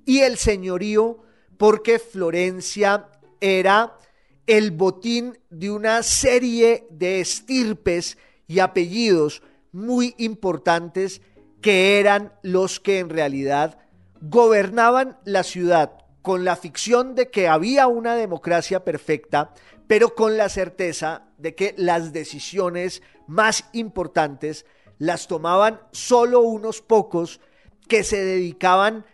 y 0.04 0.20
el 0.20 0.36
señorío 0.36 1.22
porque 1.56 1.98
Florencia 1.98 3.08
era 3.40 3.98
el 4.46 4.72
botín 4.72 5.38
de 5.50 5.70
una 5.70 6.02
serie 6.02 6.86
de 6.90 7.20
estirpes 7.20 8.18
y 8.46 8.58
apellidos 8.58 9.42
muy 9.72 10.14
importantes 10.18 11.22
que 11.60 11.98
eran 11.98 12.32
los 12.42 12.78
que 12.80 12.98
en 12.98 13.08
realidad 13.08 13.78
gobernaban 14.20 15.18
la 15.24 15.42
ciudad 15.42 15.92
con 16.22 16.44
la 16.44 16.56
ficción 16.56 17.14
de 17.14 17.30
que 17.30 17.48
había 17.48 17.86
una 17.86 18.16
democracia 18.16 18.84
perfecta, 18.84 19.52
pero 19.86 20.14
con 20.14 20.36
la 20.36 20.48
certeza 20.48 21.23
de 21.44 21.54
que 21.54 21.74
las 21.76 22.14
decisiones 22.14 23.02
más 23.26 23.66
importantes 23.74 24.64
las 24.96 25.28
tomaban 25.28 25.78
solo 25.92 26.40
unos 26.40 26.80
pocos 26.80 27.38
que 27.86 28.02
se 28.02 28.24
dedicaban 28.24 29.04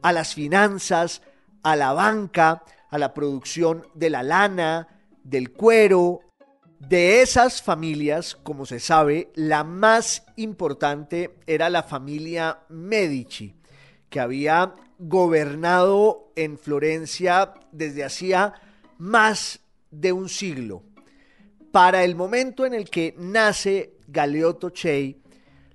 a 0.00 0.12
las 0.12 0.32
finanzas, 0.32 1.20
a 1.62 1.76
la 1.76 1.92
banca, 1.92 2.64
a 2.88 2.96
la 2.96 3.12
producción 3.12 3.86
de 3.92 4.08
la 4.08 4.22
lana, 4.22 4.88
del 5.24 5.52
cuero. 5.52 6.20
De 6.78 7.20
esas 7.20 7.60
familias, 7.60 8.34
como 8.34 8.64
se 8.64 8.80
sabe, 8.80 9.30
la 9.34 9.62
más 9.62 10.24
importante 10.36 11.36
era 11.46 11.68
la 11.68 11.82
familia 11.82 12.60
Medici, 12.70 13.56
que 14.08 14.20
había 14.20 14.72
gobernado 14.98 16.32
en 16.34 16.56
Florencia 16.56 17.52
desde 17.72 18.04
hacía 18.04 18.54
más 18.96 19.60
de 19.90 20.12
un 20.12 20.30
siglo. 20.30 20.82
Para 21.74 22.04
el 22.04 22.14
momento 22.14 22.64
en 22.64 22.72
el 22.72 22.88
que 22.88 23.16
nace 23.18 23.94
Galeotto 24.06 24.70
Chey, 24.70 25.20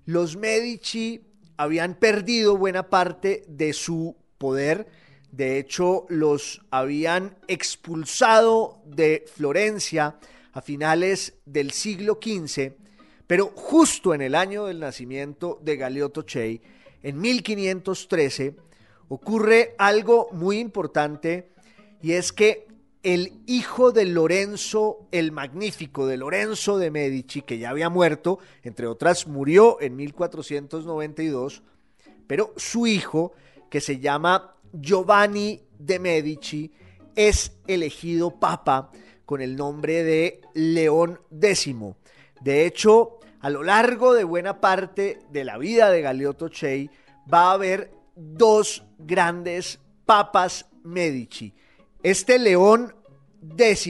los 0.06 0.38
Medici 0.38 1.20
habían 1.58 1.96
perdido 1.96 2.56
buena 2.56 2.90
parte 2.90 3.44
de 3.50 3.74
su 3.74 4.16
poder. 4.38 4.88
De 5.30 5.60
hecho, 5.60 6.06
los 6.08 6.62
habían 6.72 7.36
expulsado 7.50 8.82
de 8.86 9.26
Florencia 9.28 10.16
a 10.54 10.62
finales 10.62 11.34
del 11.46 11.72
siglo 11.72 12.18
XV, 12.24 12.76
pero 13.28 13.52
justo 13.54 14.14
en 14.14 14.22
el 14.22 14.36
año 14.36 14.68
del 14.68 14.80
nacimiento 14.80 15.60
de 15.62 15.76
Galeotto 15.76 16.22
Chey, 16.22 16.62
en 17.04 17.20
1513, 17.20 18.56
ocurre 19.10 19.76
algo 19.78 20.30
muy 20.32 20.60
importante 20.60 21.52
y 22.02 22.14
es 22.14 22.32
que 22.32 22.68
el 23.04 23.42
hijo 23.46 23.92
de 23.92 24.06
Lorenzo 24.06 25.08
el 25.12 25.32
Magnífico, 25.32 26.06
de 26.06 26.18
Lorenzo 26.18 26.78
de 26.78 26.92
Medici, 26.92 27.42
que 27.42 27.58
ya 27.58 27.70
había 27.70 27.90
muerto, 27.90 28.40
entre 28.64 28.88
otras 28.88 29.28
murió 29.28 29.80
en 29.82 29.96
1492, 29.96 31.64
pero 32.28 32.54
su 32.58 32.88
hijo, 32.88 33.34
que 33.70 33.82
se 33.82 34.00
llama 34.00 34.56
Giovanni 34.74 35.62
de 35.78 36.00
Medici 36.00 36.72
es 37.16 37.54
elegido 37.68 38.40
papa 38.40 38.92
con 39.26 39.42
el 39.42 39.56
nombre 39.56 40.04
de 40.04 40.42
León 40.54 41.20
X. 41.32 41.76
De 42.42 42.66
hecho, 42.66 43.20
a 43.42 43.50
lo 43.50 43.64
largo 43.64 44.14
de 44.14 44.24
buena 44.24 44.60
parte 44.60 45.20
de 45.32 45.44
la 45.44 45.58
vida 45.58 45.90
de 45.90 46.02
Galeotto 46.02 46.50
Chey 46.50 46.90
va 47.32 47.50
a 47.50 47.54
haber 47.54 47.92
dos 48.16 48.84
grandes 48.98 49.80
papas 50.06 50.66
Medici. 50.84 51.54
Este 52.02 52.40
León 52.40 52.96
X 53.58 53.88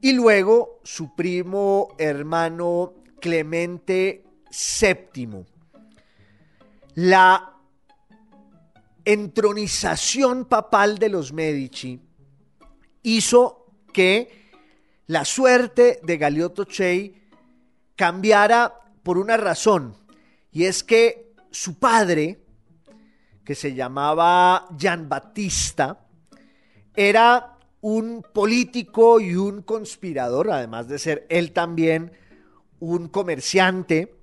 y 0.00 0.12
luego 0.12 0.80
su 0.82 1.14
primo 1.14 1.94
hermano 1.96 2.94
Clemente 3.20 4.24
VII. 4.50 5.46
La 6.94 7.54
entronización 9.04 10.46
papal 10.46 10.98
de 10.98 11.08
los 11.08 11.32
Medici 11.32 12.00
hizo 13.04 13.66
que 13.92 14.50
la 15.06 15.24
suerte 15.24 16.00
de 16.02 16.18
Galeotto 16.18 16.64
Chey 16.64 17.22
cambiara 17.94 18.74
por 19.04 19.16
una 19.16 19.36
razón, 19.36 19.96
y 20.50 20.64
es 20.64 20.82
que 20.82 21.34
su 21.52 21.78
padre, 21.78 22.44
que 23.44 23.54
se 23.54 23.74
llamaba 23.74 24.68
Gian 24.76 25.08
Battista, 25.08 26.07
era 26.98 27.56
un 27.80 28.24
político 28.32 29.20
y 29.20 29.36
un 29.36 29.62
conspirador, 29.62 30.50
además 30.50 30.88
de 30.88 30.98
ser 30.98 31.26
él 31.28 31.52
también 31.52 32.10
un 32.80 33.06
comerciante, 33.06 34.16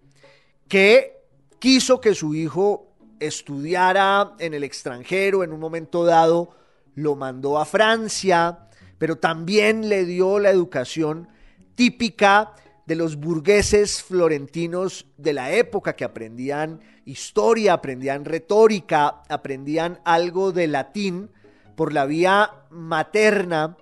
que 0.68 1.14
quiso 1.58 2.02
que 2.02 2.14
su 2.14 2.36
hijo 2.36 2.98
estudiara 3.22 4.34
en 4.40 4.54
el 4.54 4.66
extranjero, 4.66 5.42
en 5.46 5.54
un 5.54 5.60
momento 5.62 6.04
dado 6.04 6.50
lo 6.96 7.16
mandó 7.16 7.60
a 7.60 7.66
Francia, 7.66 8.68
pero 8.98 9.20
también 9.20 9.88
le 9.88 10.04
dio 10.04 10.38
la 10.38 10.50
educación 10.50 11.30
típica 11.76 12.56
de 12.86 12.96
los 12.96 13.16
burgueses 13.16 14.04
florentinos 14.04 15.06
de 15.16 15.32
la 15.32 15.54
época 15.54 15.96
que 15.96 16.04
aprendían 16.04 16.82
historia, 17.06 17.72
aprendían 17.72 18.26
retórica, 18.26 19.24
aprendían 19.30 20.02
algo 20.04 20.52
de 20.52 20.68
latín 20.68 21.30
por 21.76 21.94
la 21.94 22.06
vía 22.06 22.66
materna 22.70 23.78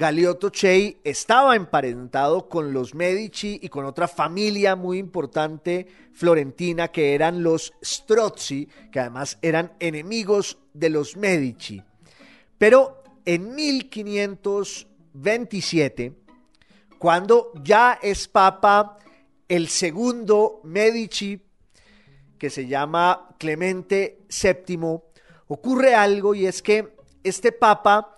Galeotto 0.00 0.50
Chey 0.50 1.00
estaba 1.04 1.54
emparentado 1.56 2.48
con 2.48 2.72
los 2.72 2.94
Medici 2.94 3.58
y 3.62 3.68
con 3.68 3.84
otra 3.84 4.08
familia 4.08 4.76
muy 4.76 4.98
importante 4.98 5.86
florentina 6.14 6.88
que 6.88 7.14
eran 7.14 7.42
los 7.42 7.74
Strozzi, 7.84 8.66
que 8.90 9.00
además 9.00 9.36
eran 9.42 9.74
enemigos 9.78 10.56
de 10.72 10.88
los 10.88 11.18
Medici. 11.18 11.82
Pero 12.56 13.02
en 13.26 13.54
1527, 13.54 16.14
cuando 16.98 17.52
ya 17.62 17.98
es 18.00 18.26
papa 18.26 18.96
el 19.48 19.68
segundo 19.68 20.62
Medici, 20.64 21.42
que 22.38 22.48
se 22.48 22.66
llama 22.66 23.34
Clemente 23.38 24.20
VII, 24.30 24.98
ocurre 25.48 25.94
algo 25.94 26.34
y 26.34 26.46
es 26.46 26.62
que 26.62 26.99
este 27.24 27.52
papa 27.52 28.16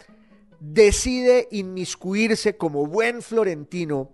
decide 0.61 1.49
inmiscuirse 1.51 2.57
como 2.57 2.87
buen 2.87 3.23
florentino 3.23 4.11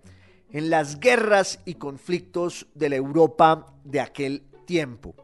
en 0.51 0.69
las 0.69 0.99
guerras 0.99 1.59
y 1.65 1.75
conflictos 1.75 2.67
de 2.73 2.89
la 2.89 2.95
Europa 2.95 3.67
de 3.83 3.99
aquel 3.99 4.43
tiempo. 4.65 5.15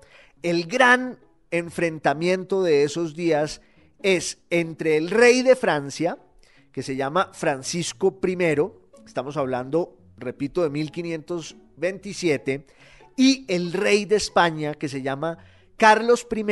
El 0.44 0.68
gran 0.68 1.18
enfrentamiento 1.50 2.62
de 2.62 2.84
esos 2.84 3.16
días 3.16 3.62
es 4.04 4.38
entre 4.52 4.98
el 4.98 5.10
rey 5.10 5.42
de 5.42 5.56
Francia, 5.56 6.20
que 6.72 6.84
se 6.84 6.96
llama 6.96 7.32
Francisco 7.34 8.20
I, 8.24 8.38
estamos 9.06 9.38
hablando, 9.38 9.98
repito, 10.18 10.62
de 10.62 10.70
1527, 10.70 12.66
y 13.18 13.46
el 13.48 13.74
rey 13.74 14.06
de 14.06 14.18
España, 14.18 14.74
que 14.76 14.90
se 14.90 15.02
llama 15.02 15.40
Carlos 15.78 16.28
I, 16.36 16.44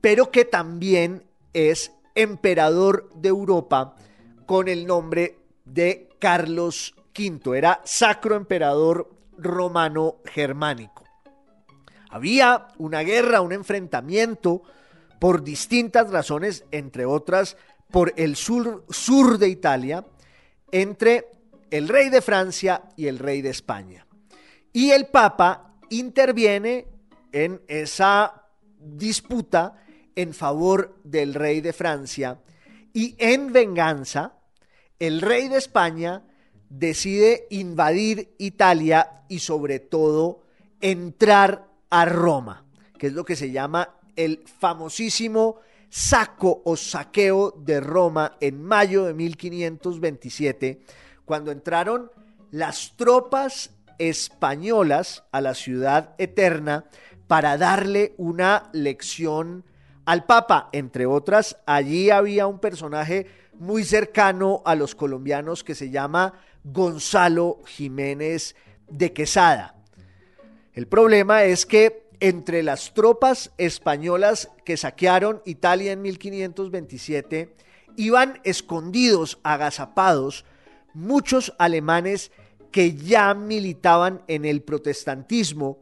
pero 0.00 0.30
que 0.30 0.44
también 0.44 1.22
es 1.52 1.92
emperador 2.16 3.10
de 3.14 3.28
Europa 3.28 3.94
con 4.46 4.68
el 4.68 4.86
nombre 4.86 5.38
de 5.64 6.08
Carlos 6.18 6.94
V. 7.16 7.56
Era 7.56 7.80
sacro 7.84 8.34
emperador 8.34 9.10
romano 9.38 10.16
germánico. 10.24 11.04
Había 12.10 12.68
una 12.78 13.00
guerra, 13.00 13.40
un 13.40 13.52
enfrentamiento 13.52 14.62
por 15.18 15.42
distintas 15.42 16.10
razones, 16.10 16.64
entre 16.70 17.04
otras 17.04 17.56
por 17.90 18.12
el 18.16 18.36
sur, 18.36 18.84
sur 18.88 19.38
de 19.38 19.48
Italia, 19.48 20.04
entre 20.72 21.30
el 21.70 21.88
rey 21.88 22.08
de 22.08 22.22
Francia 22.22 22.82
y 22.96 23.06
el 23.06 23.18
rey 23.18 23.42
de 23.42 23.50
España. 23.50 24.06
Y 24.72 24.90
el 24.90 25.06
Papa 25.06 25.74
interviene 25.90 26.86
en 27.32 27.62
esa 27.68 28.44
disputa 28.78 29.85
en 30.16 30.34
favor 30.34 30.98
del 31.04 31.34
rey 31.34 31.60
de 31.60 31.72
Francia 31.72 32.40
y 32.92 33.14
en 33.18 33.52
venganza, 33.52 34.32
el 34.98 35.20
rey 35.20 35.48
de 35.48 35.58
España 35.58 36.24
decide 36.70 37.46
invadir 37.50 38.34
Italia 38.38 39.22
y 39.28 39.40
sobre 39.40 39.78
todo 39.78 40.40
entrar 40.80 41.68
a 41.90 42.06
Roma, 42.06 42.64
que 42.98 43.08
es 43.08 43.12
lo 43.12 43.24
que 43.24 43.36
se 43.36 43.50
llama 43.50 43.96
el 44.16 44.42
famosísimo 44.58 45.60
saco 45.90 46.62
o 46.64 46.76
saqueo 46.76 47.50
de 47.50 47.80
Roma 47.80 48.36
en 48.40 48.62
mayo 48.62 49.04
de 49.04 49.14
1527, 49.14 50.80
cuando 51.24 51.50
entraron 51.50 52.10
las 52.50 52.94
tropas 52.96 53.70
españolas 53.98 55.24
a 55.32 55.40
la 55.40 55.54
ciudad 55.54 56.14
eterna 56.18 56.86
para 57.26 57.58
darle 57.58 58.14
una 58.16 58.70
lección 58.72 59.64
al 60.06 60.24
Papa. 60.24 60.70
Entre 60.72 61.04
otras, 61.04 61.58
allí 61.66 62.08
había 62.08 62.46
un 62.46 62.58
personaje 62.58 63.26
muy 63.52 63.84
cercano 63.84 64.62
a 64.64 64.74
los 64.74 64.94
colombianos 64.94 65.62
que 65.62 65.74
se 65.74 65.90
llama 65.90 66.32
Gonzalo 66.64 67.58
Jiménez 67.66 68.56
de 68.88 69.12
Quesada. 69.12 69.74
El 70.72 70.86
problema 70.86 71.44
es 71.44 71.66
que 71.66 72.06
entre 72.20 72.62
las 72.62 72.94
tropas 72.94 73.52
españolas 73.58 74.50
que 74.64 74.76
saquearon 74.76 75.42
Italia 75.44 75.92
en 75.92 76.02
1527, 76.02 77.54
iban 77.96 78.40
escondidos, 78.44 79.38
agazapados, 79.42 80.44
muchos 80.94 81.54
alemanes 81.58 82.30
que 82.70 82.94
ya 82.94 83.34
militaban 83.34 84.22
en 84.28 84.44
el 84.44 84.62
protestantismo 84.62 85.78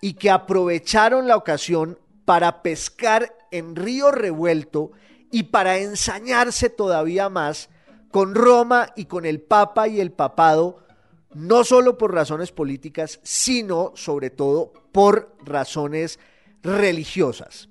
y 0.00 0.14
que 0.14 0.30
aprovecharon 0.30 1.26
la 1.26 1.36
ocasión 1.36 1.98
para 2.24 2.62
pescar 2.62 3.35
en 3.50 3.76
río 3.76 4.10
revuelto 4.10 4.92
y 5.30 5.44
para 5.44 5.78
ensañarse 5.78 6.70
todavía 6.70 7.28
más 7.28 7.68
con 8.10 8.34
Roma 8.34 8.88
y 8.96 9.06
con 9.06 9.26
el 9.26 9.40
Papa 9.40 9.88
y 9.88 10.00
el 10.00 10.12
Papado, 10.12 10.86
no 11.34 11.64
solo 11.64 11.98
por 11.98 12.14
razones 12.14 12.52
políticas, 12.52 13.20
sino 13.22 13.92
sobre 13.94 14.30
todo 14.30 14.72
por 14.92 15.36
razones 15.44 16.18
religiosas. 16.62 17.68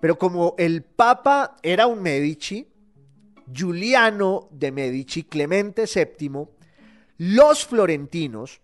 Pero 0.00 0.18
como 0.18 0.54
el 0.58 0.82
Papa 0.82 1.56
era 1.62 1.86
un 1.86 2.02
Medici, 2.02 2.66
Giuliano 3.52 4.48
de 4.50 4.72
Medici, 4.72 5.22
Clemente 5.24 5.84
VII, 5.86 6.48
los 7.18 7.64
florentinos, 7.66 8.60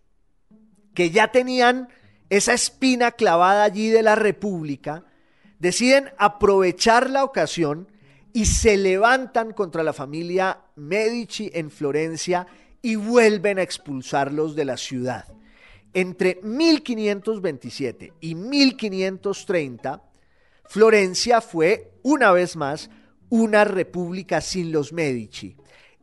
que 0.95 1.11
ya 1.11 1.31
tenían 1.31 1.89
esa 2.29 2.53
espina 2.53 3.13
clavada 3.13 3.65
allí 3.65 3.89
de 3.89 4.03
la 4.03 4.17
República, 4.17 5.05
deciden 5.61 6.11
aprovechar 6.19 7.09
la 7.09 7.23
ocasión 7.23 7.87
y 8.33 8.47
se 8.47 8.77
levantan 8.77 9.53
contra 9.53 9.83
la 9.83 9.93
familia 9.93 10.63
Medici 10.77 11.51
en 11.55 11.71
Florencia 11.71 12.47
y 12.83 12.97
vuelven 12.97 13.59
a 13.59 13.63
expulsarlos 13.63 14.57
de 14.57 14.65
la 14.65 14.77
ciudad. 14.77 15.27
Entre 15.93 16.41
1527 16.43 18.15
y 18.21 18.35
1530, 18.35 20.03
Florencia 20.65 21.41
fue, 21.41 21.93
una 22.03 22.33
vez 22.33 22.57
más, 22.57 22.91
una 23.29 23.65
república 23.65 24.41
sin 24.41 24.73
los 24.73 24.93
Medici. 24.93 25.57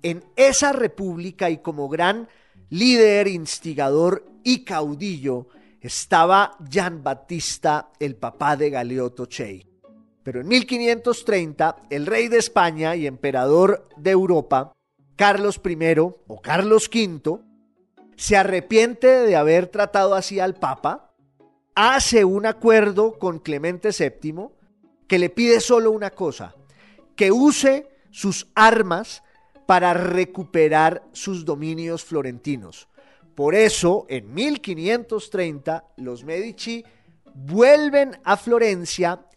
En 0.04 0.24
esa 0.36 0.74
república 0.74 1.50
y 1.50 1.58
como 1.58 1.90
gran 1.90 2.28
líder, 2.70 3.28
instigador 3.28 4.26
y 4.44 4.66
caudillo 4.66 5.48
estaba 5.82 6.58
Gian 6.70 7.04
Battista, 7.04 7.92
el 8.00 8.16
papá 8.16 8.56
de 8.56 8.70
Galeotto 8.70 9.26
Chey. 9.26 9.66
Pero 10.24 10.42
en 10.42 10.48
1530, 10.48 11.76
el 11.90 12.06
rey 12.06 12.28
de 12.28 12.38
España 12.38 12.96
y 12.96 13.08
emperador 13.08 13.88
de 13.96 14.12
Europa, 14.12 14.74
Carlos 15.16 15.62
I 15.64 16.00
o 16.00 16.42
Carlos 16.42 16.90
V, 16.94 17.40
se 18.18 18.36
arrepiente 18.36 19.08
de 19.08 19.36
haber 19.36 19.68
tratado 19.68 20.16
así 20.16 20.40
al 20.40 20.56
Papa, 20.56 21.14
hace 21.76 22.26
un 22.26 22.46
acuerdo 22.46 23.20
con 23.20 23.40
Clemente 23.40 23.90
VII 23.98 24.50
que 25.08 25.20
le 25.20 25.30
pide 25.30 25.62
solo 25.62 25.92
una 25.92 26.10
cosa, 26.10 26.56
que 27.16 27.32
use 27.32 27.88
sus 28.12 28.48
armas 28.56 29.24
para 29.68 29.94
recuperar 29.94 31.04
sus 31.12 31.46
dominios 31.46 32.04
florentinos. 32.04 32.88
Por 33.38 33.54
eso, 33.54 34.08
en 34.10 34.34
1530, 34.34 35.86
los 35.98 36.24
Medici 36.24 36.84
vuelven 37.36 38.18
a 38.24 38.36
Florencia 38.36 39.28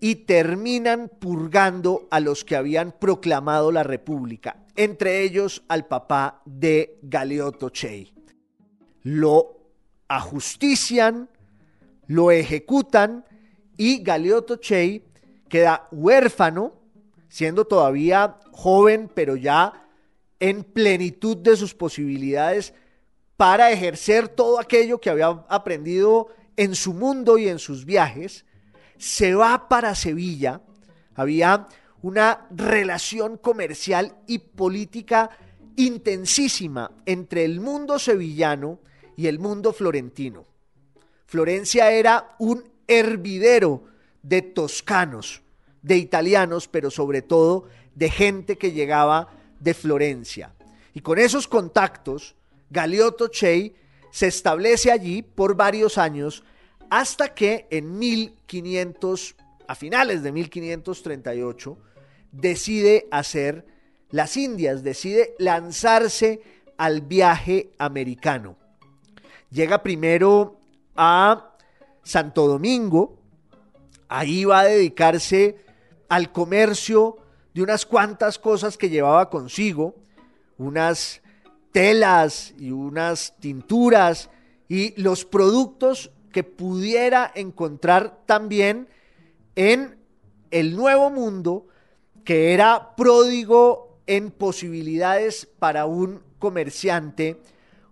y 0.00 0.14
terminan 0.24 1.10
purgando 1.20 2.08
a 2.10 2.20
los 2.20 2.46
que 2.46 2.56
habían 2.56 2.92
proclamado 2.92 3.72
la 3.72 3.82
República, 3.82 4.64
entre 4.74 5.20
ellos 5.22 5.62
al 5.68 5.86
papá 5.86 6.40
de 6.46 6.98
Galeotto 7.02 7.68
Chey. 7.68 8.14
Lo 9.02 9.58
ajustician, 10.08 11.28
lo 12.06 12.30
ejecutan 12.30 13.26
y 13.76 14.02
Galeotto 14.02 14.56
Chey 14.56 15.04
queda 15.50 15.86
huérfano 15.92 16.72
siendo 17.28 17.66
todavía 17.66 18.38
joven, 18.52 19.10
pero 19.14 19.36
ya 19.36 19.86
en 20.40 20.64
plenitud 20.64 21.36
de 21.36 21.54
sus 21.54 21.74
posibilidades 21.74 22.72
para 23.36 23.70
ejercer 23.70 24.28
todo 24.28 24.58
aquello 24.58 25.00
que 25.00 25.10
había 25.10 25.28
aprendido 25.48 26.28
en 26.56 26.74
su 26.74 26.94
mundo 26.94 27.38
y 27.38 27.48
en 27.48 27.58
sus 27.58 27.84
viajes, 27.84 28.44
se 28.98 29.34
va 29.34 29.68
para 29.68 29.94
Sevilla. 29.94 30.62
Había 31.14 31.68
una 32.02 32.46
relación 32.50 33.36
comercial 33.36 34.16
y 34.26 34.38
política 34.38 35.30
intensísima 35.76 36.90
entre 37.04 37.44
el 37.44 37.60
mundo 37.60 37.98
sevillano 37.98 38.80
y 39.16 39.26
el 39.26 39.38
mundo 39.38 39.72
florentino. 39.72 40.46
Florencia 41.26 41.90
era 41.90 42.36
un 42.38 42.64
hervidero 42.86 43.84
de 44.22 44.42
toscanos, 44.42 45.42
de 45.82 45.96
italianos, 45.96 46.68
pero 46.68 46.90
sobre 46.90 47.22
todo 47.22 47.68
de 47.94 48.10
gente 48.10 48.56
que 48.56 48.72
llegaba 48.72 49.28
de 49.60 49.74
Florencia. 49.74 50.54
Y 50.94 51.00
con 51.00 51.18
esos 51.18 51.48
contactos, 51.48 52.34
Galeotto 52.70 53.28
Chey 53.28 53.74
se 54.10 54.26
establece 54.28 54.90
allí 54.90 55.22
por 55.22 55.56
varios 55.56 55.98
años 55.98 56.42
hasta 56.90 57.34
que 57.34 57.66
en 57.70 57.98
1500, 57.98 59.36
a 59.66 59.74
finales 59.74 60.22
de 60.22 60.32
1538, 60.32 61.78
decide 62.32 63.08
hacer 63.10 63.66
las 64.10 64.36
Indias, 64.36 64.82
decide 64.82 65.34
lanzarse 65.38 66.40
al 66.76 67.00
viaje 67.00 67.70
americano. 67.78 68.56
Llega 69.50 69.82
primero 69.82 70.60
a 70.94 71.56
Santo 72.02 72.46
Domingo, 72.46 73.18
ahí 74.08 74.44
va 74.44 74.60
a 74.60 74.64
dedicarse 74.64 75.56
al 76.08 76.30
comercio 76.32 77.18
de 77.54 77.62
unas 77.62 77.86
cuantas 77.86 78.38
cosas 78.38 78.76
que 78.76 78.90
llevaba 78.90 79.30
consigo, 79.30 79.96
unas 80.58 81.22
telas 81.76 82.54
y 82.58 82.70
unas 82.70 83.34
tinturas 83.38 84.30
y 84.66 84.98
los 84.98 85.26
productos 85.26 86.10
que 86.32 86.42
pudiera 86.42 87.30
encontrar 87.34 88.22
también 88.24 88.88
en 89.56 89.98
el 90.50 90.74
nuevo 90.74 91.10
mundo 91.10 91.66
que 92.24 92.54
era 92.54 92.96
pródigo 92.96 94.00
en 94.06 94.30
posibilidades 94.30 95.50
para 95.58 95.84
un 95.84 96.22
comerciante 96.38 97.42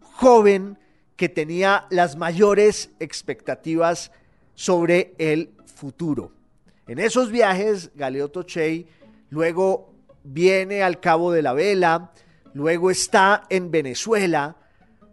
joven 0.01 0.79
que 1.17 1.29
tenía 1.29 1.87
las 1.91 2.17
mayores 2.17 2.89
expectativas 3.01 4.13
sobre 4.55 5.15
el 5.19 5.51
futuro. 5.67 6.33
En 6.87 6.99
esos 6.99 7.31
viajes, 7.31 7.91
Galeotto 7.95 8.45
Chey 8.45 8.87
luego 9.29 9.93
viene 10.23 10.83
al 10.83 11.01
Cabo 11.01 11.33
de 11.33 11.43
la 11.43 11.53
Vela, 11.53 12.13
luego 12.55 12.91
está 12.91 13.45
en 13.51 13.71
Venezuela, 13.71 14.57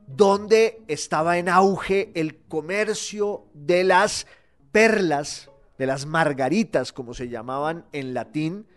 donde 0.08 0.84
estaba 0.88 1.38
en 1.38 1.50
auge 1.50 2.12
el 2.16 2.38
comercio 2.44 3.46
de 3.54 3.84
las 3.84 4.28
perlas, 4.72 5.50
de 5.78 5.88
las 5.88 6.06
margaritas, 6.06 6.94
como 6.94 7.14
se 7.14 7.30
llamaban 7.30 7.86
en 7.92 8.14
latín, 8.14 8.68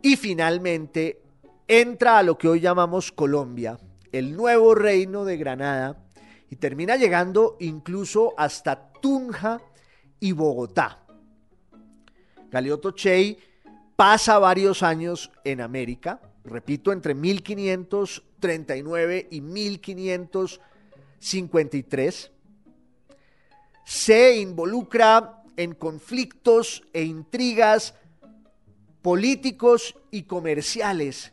y 0.00 0.16
finalmente 0.16 1.20
entra 1.66 2.18
a 2.18 2.22
lo 2.22 2.38
que 2.38 2.48
hoy 2.48 2.60
llamamos 2.60 3.12
Colombia, 3.12 3.78
el 4.12 4.36
nuevo 4.36 4.74
reino 4.74 5.24
de 5.24 5.36
Granada, 5.36 5.96
y 6.50 6.56
termina 6.56 6.96
llegando 6.96 7.56
incluso 7.60 8.32
hasta 8.38 8.90
Tunja 8.92 9.60
y 10.20 10.32
Bogotá. 10.32 11.04
Galeotto 12.50 12.92
Chey 12.92 13.38
pasa 13.96 14.38
varios 14.38 14.82
años 14.82 15.30
en 15.44 15.60
América, 15.60 16.20
repito, 16.48 16.92
entre 16.92 17.14
1539 17.14 19.28
y 19.30 19.40
1553. 19.40 22.30
Se 23.84 24.36
involucra 24.36 25.42
en 25.56 25.74
conflictos 25.74 26.82
e 26.92 27.04
intrigas 27.04 27.94
políticos 29.02 29.96
y 30.10 30.24
comerciales. 30.24 31.32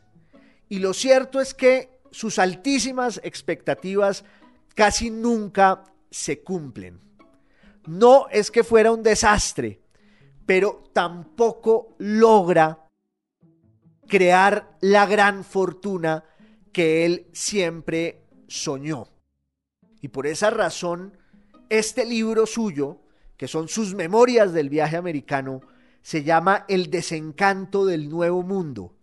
Y 0.68 0.78
lo 0.78 0.94
cierto 0.94 1.40
es 1.40 1.54
que 1.54 2.00
sus 2.10 2.38
altísimas 2.38 3.20
expectativas 3.22 4.24
casi 4.74 5.10
nunca 5.10 5.84
se 6.10 6.42
cumplen. 6.42 7.00
No 7.86 8.26
es 8.30 8.50
que 8.50 8.64
fuera 8.64 8.90
un 8.90 9.02
desastre, 9.02 9.80
pero 10.44 10.84
tampoco 10.92 11.94
logra 11.98 12.85
crear 14.06 14.76
la 14.80 15.06
gran 15.06 15.44
fortuna 15.44 16.24
que 16.72 17.04
él 17.04 17.26
siempre 17.32 18.26
soñó. 18.48 19.08
Y 20.00 20.08
por 20.08 20.26
esa 20.26 20.50
razón, 20.50 21.16
este 21.68 22.04
libro 22.04 22.46
suyo, 22.46 23.00
que 23.36 23.48
son 23.48 23.68
sus 23.68 23.94
memorias 23.94 24.52
del 24.52 24.68
viaje 24.68 24.96
americano, 24.96 25.60
se 26.02 26.22
llama 26.22 26.64
El 26.68 26.90
desencanto 26.90 27.84
del 27.84 28.08
nuevo 28.08 28.42
mundo, 28.42 28.96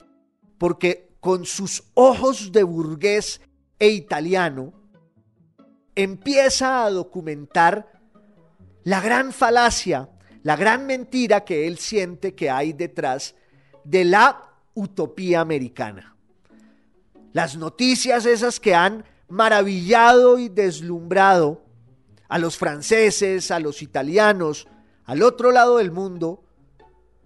porque 0.58 1.16
con 1.20 1.46
sus 1.46 1.84
ojos 1.94 2.52
de 2.52 2.64
burgués 2.64 3.42
e 3.80 3.90
italiano, 3.90 4.74
empieza 5.96 6.86
a 6.86 6.90
documentar 6.90 7.92
la 8.84 9.02
gran 9.02 9.32
falacia, 9.32 10.10
la 10.44 10.56
gran 10.56 10.86
mentira 10.86 11.44
que 11.44 11.68
él 11.68 11.78
siente 11.78 12.36
que 12.36 12.50
hay 12.50 12.74
detrás 12.74 13.36
de 13.84 14.06
la 14.06 14.53
utopía 14.74 15.42
americana. 15.42 16.16
Las 17.32 17.58
noticias 17.58 18.26
esas 18.26 18.60
que 18.60 18.76
han 18.76 19.06
maravillado 19.28 20.38
y 20.38 20.50
deslumbrado 20.50 21.64
a 22.30 22.38
los 22.38 22.58
franceses, 22.58 23.52
a 23.52 23.60
los 23.60 23.82
italianos, 23.82 24.68
al 25.06 25.24
otro 25.24 25.52
lado 25.52 25.78
del 25.78 25.92
mundo, 25.92 26.44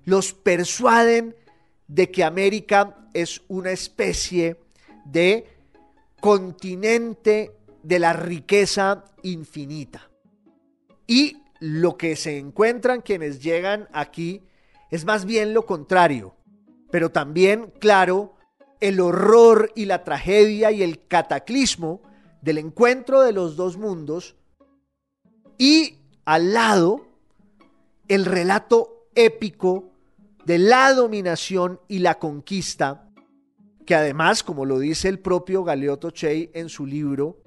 los 0.06 0.34
persuaden 0.34 1.36
de 1.88 2.12
que 2.12 2.24
América 2.24 3.10
es 3.14 3.42
una 3.48 3.72
especie 3.72 4.58
de 5.06 5.48
continente 6.22 7.52
de 7.84 8.00
la 8.00 8.14
riqueza 8.14 9.04
infinita. 9.24 10.10
Y 11.06 11.44
lo 11.60 11.98
que 11.98 12.16
se 12.16 12.38
encuentran 12.38 13.02
quienes 13.02 13.42
llegan 13.42 13.88
aquí 13.92 14.44
es 14.92 15.06
más 15.06 15.26
bien 15.26 15.54
lo 15.54 15.66
contrario, 15.66 16.37
pero 16.92 17.10
también, 17.10 17.74
claro, 17.80 18.36
el 18.80 19.00
horror 19.00 19.72
y 19.76 19.86
la 19.86 20.04
tragedia 20.04 20.72
y 20.72 20.84
el 20.84 21.06
cataclismo 21.08 22.02
del 22.42 22.60
encuentro 22.60 23.22
de 23.22 23.34
los 23.34 23.56
dos 23.56 23.78
mundos 23.78 24.36
y 25.58 25.98
al 26.26 26.54
lado 26.54 27.08
el 28.08 28.26
relato 28.26 29.10
épico 29.16 29.92
de 30.46 30.60
la 30.60 30.94
dominación 30.94 31.82
y 31.88 32.00
la 32.00 32.20
conquista, 32.20 33.10
que 33.86 33.96
además, 33.96 34.44
como 34.44 34.66
lo 34.66 34.80
dice 34.80 35.10
el 35.10 35.20
propio 35.20 35.64
Galeotto 35.64 36.12
Chey 36.12 36.52
en 36.54 36.70
su 36.70 36.86
libro, 36.86 37.42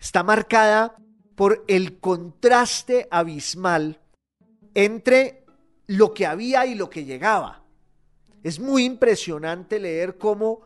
está 0.00 0.22
marcada 0.22 0.96
por 1.36 1.64
el 1.68 2.00
contraste 2.00 3.06
abismal 3.10 4.00
entre 4.74 5.44
lo 5.86 6.12
que 6.12 6.26
había 6.26 6.66
y 6.66 6.74
lo 6.74 6.90
que 6.90 7.04
llegaba. 7.04 7.59
Es 8.42 8.58
muy 8.58 8.84
impresionante 8.84 9.78
leer 9.78 10.16
cómo 10.18 10.62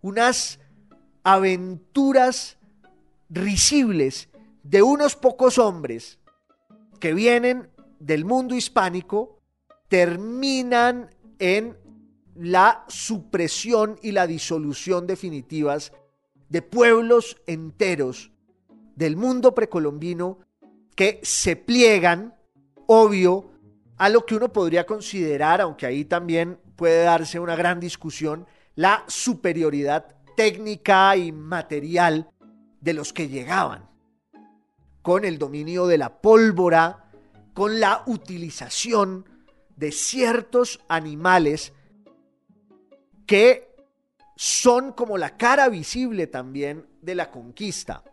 unas 0.00 0.60
aventuras 1.22 2.58
risibles 3.28 4.28
de 4.62 4.82
unos 4.82 5.16
pocos 5.16 5.58
hombres 5.58 6.18
que 7.00 7.14
vienen 7.14 7.70
del 7.98 8.24
mundo 8.24 8.54
hispánico 8.54 9.40
terminan 9.88 11.10
en 11.38 11.76
la 12.34 12.84
supresión 12.88 13.98
y 14.02 14.12
la 14.12 14.26
disolución 14.26 15.06
definitivas 15.06 15.92
de 16.48 16.62
pueblos 16.62 17.36
enteros 17.46 18.32
del 18.96 19.16
mundo 19.16 19.54
precolombino 19.54 20.38
que 20.94 21.20
se 21.22 21.56
pliegan, 21.56 22.34
obvio, 22.86 23.50
a 23.96 24.08
lo 24.08 24.24
que 24.24 24.34
uno 24.34 24.52
podría 24.52 24.86
considerar, 24.86 25.60
aunque 25.60 25.86
ahí 25.86 26.04
también 26.04 26.58
puede 26.78 27.02
darse 27.02 27.40
una 27.40 27.56
gran 27.56 27.80
discusión, 27.80 28.46
la 28.76 29.02
superioridad 29.08 30.14
técnica 30.36 31.16
y 31.16 31.32
material 31.32 32.30
de 32.80 32.94
los 32.94 33.12
que 33.12 33.28
llegaban, 33.28 33.90
con 35.02 35.24
el 35.24 35.38
dominio 35.38 35.88
de 35.88 35.98
la 35.98 36.20
pólvora, 36.20 37.10
con 37.52 37.80
la 37.80 38.04
utilización 38.06 39.24
de 39.74 39.90
ciertos 39.90 40.78
animales 40.88 41.72
que 43.26 43.74
son 44.36 44.92
como 44.92 45.18
la 45.18 45.36
cara 45.36 45.68
visible 45.68 46.28
también 46.28 46.86
de 47.02 47.16
la 47.16 47.32
conquista. 47.32 48.04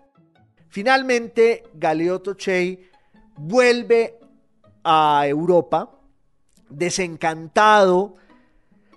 Finalmente, 0.69 1.65
Galeotto 1.75 2.33
Chey 2.33 2.89
vuelve 3.37 4.17
a 4.83 5.27
Europa, 5.27 5.99
desencantado, 6.67 8.15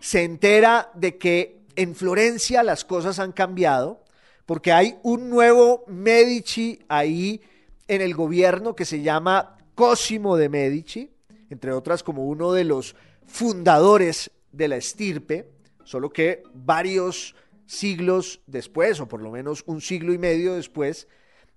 se 0.01 0.25
entera 0.25 0.91
de 0.95 1.19
que 1.19 1.61
en 1.77 1.95
Florencia 1.95 2.63
las 2.63 2.85
cosas 2.85 3.19
han 3.19 3.33
cambiado, 3.33 4.05
porque 4.47 4.73
hay 4.73 4.99
un 5.03 5.29
nuevo 5.29 5.85
Medici 5.87 6.81
ahí 6.89 7.41
en 7.87 8.01
el 8.01 8.15
gobierno 8.15 8.75
que 8.75 8.85
se 8.85 9.03
llama 9.03 9.59
Cosimo 9.75 10.37
de 10.37 10.49
Medici, 10.49 11.11
entre 11.51 11.73
otras 11.73 12.03
como 12.03 12.27
uno 12.27 12.53
de 12.53 12.65
los 12.65 12.97
fundadores 13.27 14.31
de 14.53 14.69
la 14.69 14.77
estirpe, 14.77 15.51
solo 15.85 16.11
que 16.11 16.43
varios 16.55 17.35
siglos 17.67 18.41
después, 18.47 18.99
o 19.01 19.07
por 19.07 19.23
lo 19.23 19.31
menos 19.31 19.63
un 19.67 19.81
siglo 19.81 20.13
y 20.13 20.19
medio 20.19 20.55
después, 20.55 21.07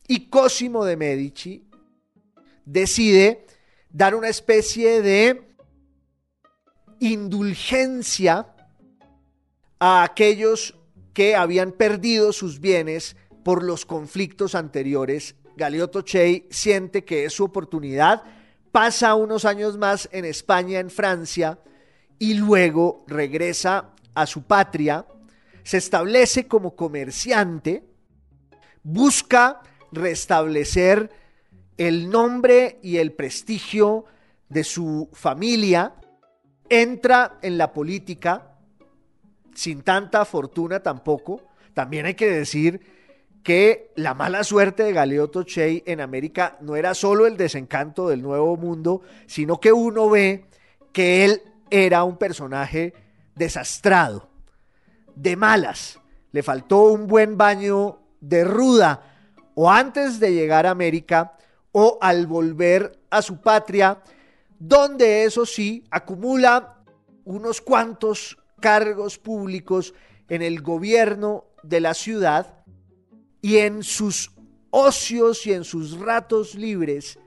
y 0.08 0.30
Cosimo 0.30 0.86
de 0.86 0.98
Medici 0.98 1.64
decide 2.66 3.46
dar 3.90 4.16
una 4.16 4.30
especie 4.30 5.02
de 5.02 5.51
indulgencia 7.02 8.48
a 9.80 10.04
aquellos 10.04 10.76
que 11.14 11.36
habían 11.36 11.72
perdido 11.72 12.32
sus 12.32 12.62
bienes 12.62 13.18
por 13.44 13.64
los 13.64 13.86
conflictos 13.86 14.54
anteriores. 14.54 15.36
Galeotto 15.58 16.04
Chey 16.04 16.48
siente 16.52 17.04
que 17.04 17.26
es 17.26 17.34
su 17.34 17.44
oportunidad, 17.44 18.24
pasa 18.72 19.16
unos 19.16 19.46
años 19.46 19.78
más 19.78 20.08
en 20.12 20.26
España, 20.26 20.80
en 20.80 20.92
Francia, 20.92 21.60
y 22.20 22.36
luego 22.36 23.04
regresa 23.08 23.90
a 24.14 24.28
su 24.28 24.44
patria, 24.44 25.08
se 25.64 25.78
establece 25.78 26.48
como 26.48 26.76
comerciante, 26.76 27.84
busca 28.84 29.62
restablecer 29.92 31.10
el 31.78 32.12
nombre 32.12 32.80
y 32.84 32.98
el 32.98 33.14
prestigio 33.14 34.06
de 34.50 34.64
su 34.64 35.10
familia, 35.14 35.96
entra 36.72 37.38
en 37.42 37.58
la 37.58 37.74
política 37.74 38.56
sin 39.54 39.84
tanta 39.84 40.24
fortuna 40.24 40.80
tampoco. 40.80 41.42
También 41.74 42.06
hay 42.06 42.14
que 42.14 42.32
decir 42.32 42.80
que 43.44 43.92
la 43.96 44.14
mala 44.14 44.44
suerte 44.46 44.84
de 44.84 44.94
Galeotto 44.94 45.44
Chey 45.44 45.84
en 45.86 46.00
América 46.00 46.58
no 46.62 46.78
era 46.78 46.94
solo 46.94 47.28
el 47.28 47.36
desencanto 47.36 48.08
del 48.08 48.22
nuevo 48.22 48.56
mundo, 48.56 49.02
sino 49.28 49.60
que 49.60 49.74
uno 49.74 50.10
ve 50.10 50.46
que 50.94 51.26
él 51.26 51.42
era 51.70 52.06
un 52.06 52.18
personaje 52.18 52.94
desastrado, 53.36 54.30
de 55.16 55.36
malas. 55.36 56.00
Le 56.32 56.42
faltó 56.42 56.84
un 56.84 57.06
buen 57.06 57.38
baño 57.38 58.00
de 58.22 58.46
ruda 58.46 59.02
o 59.56 59.70
antes 59.70 60.22
de 60.22 60.34
llegar 60.34 60.66
a 60.66 60.72
América 60.72 61.34
o 61.74 61.98
al 62.00 62.28
volver 62.28 62.98
a 63.10 63.22
su 63.22 63.42
patria, 63.42 64.02
donde 64.62 65.24
eso 65.24 65.44
sí 65.48 65.84
acumula 65.90 66.84
unos 67.26 67.62
cuantos 67.62 68.38
cargos 68.60 69.18
públicos 69.18 69.96
en 70.30 70.44
el 70.44 70.62
gobierno 70.62 71.46
de 71.64 71.80
la 71.80 71.96
ciudad 71.96 72.64
y 73.42 73.58
en 73.58 73.82
sus 73.82 74.30
ocios 74.70 75.48
y 75.48 75.54
en 75.54 75.64
sus 75.64 76.00
ratos 76.00 76.54
libres 76.54 77.18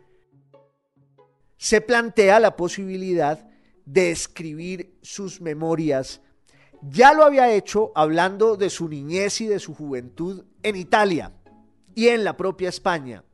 se 1.57 1.81
plantea 1.81 2.39
la 2.39 2.55
posibilidad 2.55 3.49
de 3.85 4.13
escribir 4.13 4.97
sus 5.03 5.41
memorias. 5.41 6.21
Ya 6.83 7.15
lo 7.15 7.25
había 7.25 7.53
hecho 7.53 7.91
hablando 7.97 8.57
de 8.57 8.71
su 8.71 8.89
niñez 8.89 9.41
y 9.41 9.49
de 9.49 9.59
su 9.59 9.75
juventud 9.75 10.45
en 10.63 10.77
Italia 10.77 11.33
y 11.97 12.09
en 12.09 12.23
la 12.23 12.37
propia 12.37 12.69
España, 12.69 13.25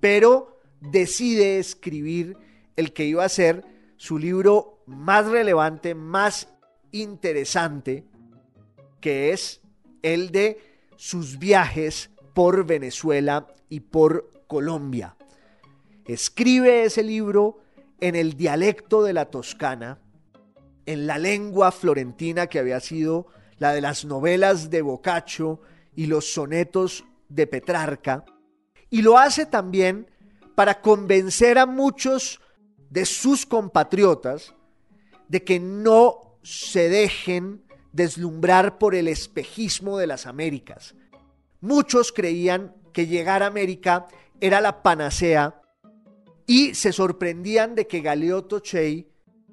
pero 0.00 0.58
decide 0.80 1.60
escribir 1.60 2.49
el 2.76 2.92
que 2.92 3.04
iba 3.04 3.24
a 3.24 3.28
ser 3.28 3.64
su 3.96 4.18
libro 4.18 4.82
más 4.86 5.26
relevante, 5.26 5.94
más 5.94 6.48
interesante, 6.92 8.04
que 9.00 9.32
es 9.32 9.60
el 10.02 10.30
de 10.30 10.60
sus 10.96 11.38
viajes 11.38 12.10
por 12.34 12.66
Venezuela 12.66 13.46
y 13.68 13.80
por 13.80 14.30
Colombia. 14.46 15.16
Escribe 16.04 16.84
ese 16.84 17.02
libro 17.02 17.60
en 18.00 18.16
el 18.16 18.36
dialecto 18.36 19.02
de 19.02 19.12
la 19.12 19.26
Toscana, 19.26 19.98
en 20.86 21.06
la 21.06 21.18
lengua 21.18 21.70
florentina 21.70 22.46
que 22.46 22.58
había 22.58 22.80
sido 22.80 23.26
la 23.58 23.72
de 23.72 23.80
las 23.80 24.04
novelas 24.04 24.70
de 24.70 24.82
Boccaccio 24.82 25.60
y 25.94 26.06
los 26.06 26.32
sonetos 26.32 27.04
de 27.28 27.46
Petrarca, 27.46 28.24
y 28.88 29.02
lo 29.02 29.18
hace 29.18 29.46
también 29.46 30.10
para 30.54 30.80
convencer 30.80 31.58
a 31.58 31.66
muchos 31.66 32.40
de 32.90 33.06
sus 33.06 33.46
compatriotas 33.46 34.54
de 35.28 35.42
que 35.42 35.58
no 35.60 36.36
se 36.42 36.88
dejen 36.88 37.62
deslumbrar 37.92 38.78
por 38.78 38.94
el 38.94 39.08
espejismo 39.08 39.98
de 39.98 40.06
las 40.06 40.26
Américas. 40.26 40.94
Muchos 41.60 42.12
creían 42.12 42.74
que 42.92 43.06
llegar 43.06 43.42
a 43.42 43.46
América 43.46 44.06
era 44.40 44.60
la 44.60 44.82
panacea 44.82 45.60
y 46.46 46.74
se 46.74 46.92
sorprendían 46.92 47.74
de 47.74 47.86
que 47.86 48.00
Galeotto 48.00 48.60
Chey 48.60 49.08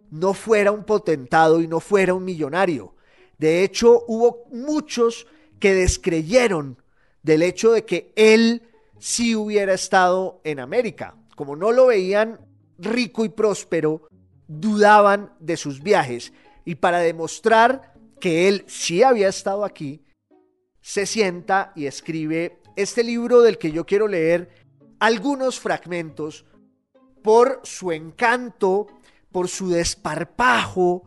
no 0.09 0.33
fuera 0.33 0.71
un 0.71 0.83
potentado 0.83 1.61
y 1.61 1.67
no 1.67 1.79
fuera 1.79 2.13
un 2.13 2.25
millonario. 2.25 2.95
De 3.37 3.63
hecho, 3.63 4.03
hubo 4.07 4.45
muchos 4.51 5.27
que 5.59 5.73
descreyeron 5.73 6.81
del 7.21 7.43
hecho 7.43 7.71
de 7.71 7.85
que 7.85 8.13
él 8.15 8.63
sí 8.99 9.35
hubiera 9.35 9.73
estado 9.73 10.41
en 10.43 10.59
América. 10.59 11.15
Como 11.35 11.55
no 11.55 11.71
lo 11.71 11.87
veían 11.87 12.39
rico 12.77 13.25
y 13.25 13.29
próspero, 13.29 14.07
dudaban 14.47 15.33
de 15.39 15.57
sus 15.57 15.81
viajes. 15.81 16.33
Y 16.65 16.75
para 16.75 16.99
demostrar 16.99 17.93
que 18.19 18.47
él 18.47 18.63
sí 18.67 19.03
había 19.03 19.29
estado 19.29 19.63
aquí, 19.63 20.03
se 20.81 21.05
sienta 21.05 21.71
y 21.75 21.85
escribe 21.85 22.59
este 22.75 23.03
libro 23.03 23.41
del 23.41 23.57
que 23.57 23.71
yo 23.71 23.85
quiero 23.85 24.07
leer 24.07 24.49
algunos 24.99 25.59
fragmentos 25.59 26.45
por 27.23 27.59
su 27.63 27.91
encanto, 27.91 28.87
por 29.31 29.47
su 29.49 29.69
desparpajo 29.69 31.03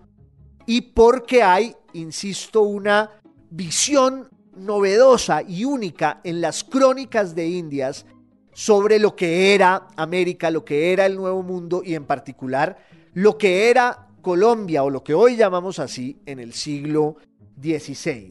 y 0.67 0.83
porque 0.83 1.43
hay, 1.43 1.75
insisto, 1.95 2.63
una 2.63 3.11
visión 3.51 4.29
novedosa 4.55 5.43
y 5.43 5.65
única 5.65 6.21
en 6.25 6.41
las 6.41 6.63
crónicas 6.63 7.35
de 7.35 7.49
Indias 7.49 8.05
sobre 8.53 8.99
lo 8.99 9.17
que 9.17 9.55
era 9.55 9.89
América, 9.97 10.51
lo 10.51 10.65
que 10.65 10.93
era 10.93 11.07
el 11.07 11.17
Nuevo 11.17 11.43
Mundo 11.43 11.83
y 11.85 11.95
en 11.95 12.05
particular 12.05 12.79
lo 13.15 13.39
que 13.39 13.71
era 13.71 14.09
Colombia 14.23 14.85
o 14.85 14.91
lo 14.91 15.03
que 15.03 15.15
hoy 15.15 15.37
llamamos 15.37 15.79
así 15.79 16.21
en 16.27 16.39
el 16.39 16.53
siglo 16.53 17.17
XVI. 17.61 18.31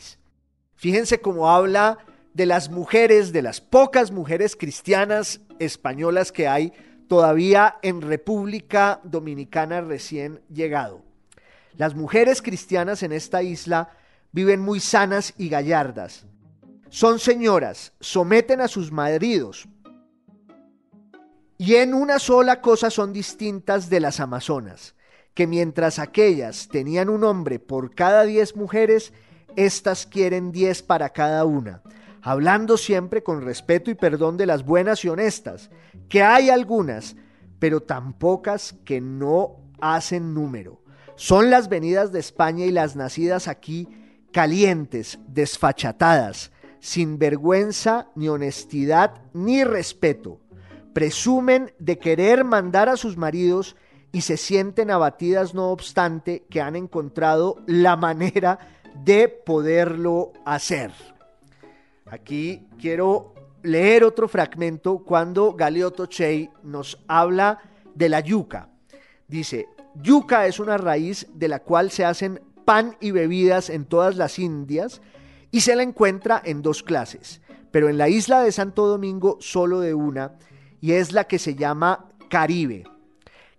Fíjense 0.75 1.19
cómo 1.19 1.49
habla 1.49 1.97
de 2.33 2.45
las 2.45 2.69
mujeres, 2.69 3.33
de 3.33 3.41
las 3.41 3.59
pocas 3.59 4.11
mujeres 4.11 4.55
cristianas 4.55 5.41
españolas 5.59 6.31
que 6.31 6.47
hay 6.47 6.71
todavía 7.07 7.77
en 7.81 8.01
República 8.01 9.01
Dominicana 9.03 9.81
recién 9.81 10.41
llegado. 10.53 11.01
Las 11.75 11.95
mujeres 11.95 12.41
cristianas 12.41 13.03
en 13.03 13.11
esta 13.11 13.41
isla 13.41 13.89
viven 14.31 14.61
muy 14.61 14.79
sanas 14.79 15.33
y 15.37 15.49
gallardas. 15.49 16.25
Son 16.89 17.19
señoras, 17.19 17.93
someten 17.99 18.61
a 18.61 18.67
sus 18.67 18.91
maridos 18.91 19.67
y 21.61 21.75
en 21.75 21.93
una 21.93 22.19
sola 22.19 22.61
cosa 22.61 22.89
son 22.89 23.11
distintas 23.11 23.89
de 23.89 23.99
las 23.99 24.21
amazonas, 24.21 24.95
que 25.33 25.45
mientras 25.45 25.99
aquellas 25.99 26.69
tenían 26.69 27.09
un 27.09 27.25
hombre 27.25 27.59
por 27.59 27.93
cada 27.93 28.23
diez 28.23 28.55
mujeres, 28.55 29.11
éstas 29.57 30.05
quieren 30.05 30.53
diez 30.53 30.81
para 30.81 31.09
cada 31.09 31.43
una, 31.43 31.83
hablando 32.21 32.77
siempre 32.77 33.23
con 33.23 33.41
respeto 33.41 33.91
y 33.91 33.95
perdón 33.95 34.37
de 34.37 34.45
las 34.45 34.63
buenas 34.63 35.03
y 35.03 35.09
honestas, 35.09 35.69
que 36.07 36.23
hay 36.23 36.49
algunas, 36.49 37.17
pero 37.59 37.81
tan 37.81 38.13
pocas 38.13 38.75
que 38.85 39.01
no 39.01 39.57
hacen 39.81 40.33
número. 40.33 40.81
Son 41.17 41.49
las 41.49 41.67
venidas 41.67 42.13
de 42.13 42.21
España 42.21 42.63
y 42.63 42.71
las 42.71 42.95
nacidas 42.95 43.49
aquí 43.49 43.89
calientes, 44.31 45.19
desfachatadas, 45.27 46.53
sin 46.79 47.19
vergüenza, 47.19 48.07
ni 48.15 48.29
honestidad, 48.29 49.21
ni 49.33 49.65
respeto. 49.65 50.39
Presumen 50.93 51.73
de 51.79 51.99
querer 51.99 52.43
mandar 52.43 52.89
a 52.89 52.97
sus 52.97 53.17
maridos 53.17 53.75
y 54.11 54.21
se 54.21 54.37
sienten 54.37 54.91
abatidas 54.91 55.53
no 55.53 55.69
obstante 55.69 56.45
que 56.49 56.61
han 56.61 56.75
encontrado 56.75 57.57
la 57.67 57.95
manera 57.95 58.59
de 59.03 59.29
poderlo 59.29 60.33
hacer. 60.45 60.91
Aquí 62.05 62.67
quiero 62.79 63.33
leer 63.61 64.03
otro 64.03 64.27
fragmento 64.27 64.99
cuando 64.99 65.53
Galeotto 65.53 66.07
Chey 66.07 66.49
nos 66.63 66.99
habla 67.07 67.59
de 67.93 68.09
la 68.09 68.19
yuca. 68.21 68.69
Dice, 69.27 69.67
yuca 69.95 70.47
es 70.47 70.59
una 70.59 70.77
raíz 70.77 71.27
de 71.33 71.47
la 71.47 71.59
cual 71.59 71.91
se 71.91 72.05
hacen 72.05 72.41
pan 72.65 72.97
y 72.99 73.11
bebidas 73.11 73.69
en 73.69 73.85
todas 73.85 74.15
las 74.15 74.39
Indias 74.39 75.01
y 75.51 75.61
se 75.61 75.75
la 75.75 75.83
encuentra 75.83 76.41
en 76.43 76.61
dos 76.61 76.83
clases, 76.83 77.41
pero 77.71 77.89
en 77.89 77.97
la 77.97 78.09
isla 78.09 78.41
de 78.41 78.51
Santo 78.51 78.87
Domingo 78.87 79.37
solo 79.39 79.79
de 79.79 79.93
una 79.93 80.37
y 80.81 80.93
es 80.93 81.11
la 81.11 81.25
que 81.25 81.39
se 81.39 81.55
llama 81.55 82.09
Caribe. 82.29 82.83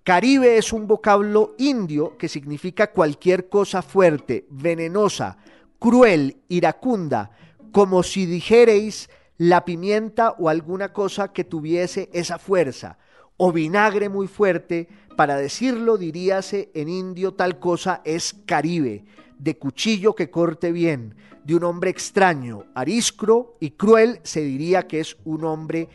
Caribe 0.03 0.57
es 0.57 0.73
un 0.73 0.87
vocablo 0.87 1.55
indio 1.59 2.17
que 2.17 2.29
significa 2.29 2.91
cualquier 2.91 3.49
cosa 3.49 3.83
fuerte, 3.83 4.47
venenosa, 4.51 5.39
cruel, 5.79 6.39
iracunda, 6.49 7.31
como 7.73 8.03
si 8.03 8.27
dijereis 8.27 9.11
la 9.37 9.65
pimienta 9.65 10.31
o 10.39 10.49
alguna 10.49 10.93
cosa 10.93 11.33
que 11.33 11.45
tuviese 11.45 12.09
esa 12.13 12.39
fuerza, 12.39 12.99
o 13.37 13.53
vinagre 13.53 14.09
muy 14.09 14.27
fuerte, 14.27 14.89
para 15.17 15.37
decirlo 15.37 15.97
diríase 15.97 16.71
en 16.75 16.89
indio 16.89 17.35
tal 17.35 17.59
cosa 17.59 18.01
es 18.05 18.35
caribe, 18.47 19.05
de 19.39 19.59
cuchillo 19.59 20.15
que 20.15 20.31
corte 20.31 20.73
bien, 20.73 21.15
de 21.45 21.55
un 21.55 21.65
hombre 21.65 21.91
extraño, 21.91 22.65
ariscro 22.75 23.57
y 23.61 23.71
cruel 23.71 24.21
se 24.23 24.43
diría 24.43 24.87
que 24.87 25.01
es 25.01 25.17
un 25.25 25.45
hombre 25.45 25.89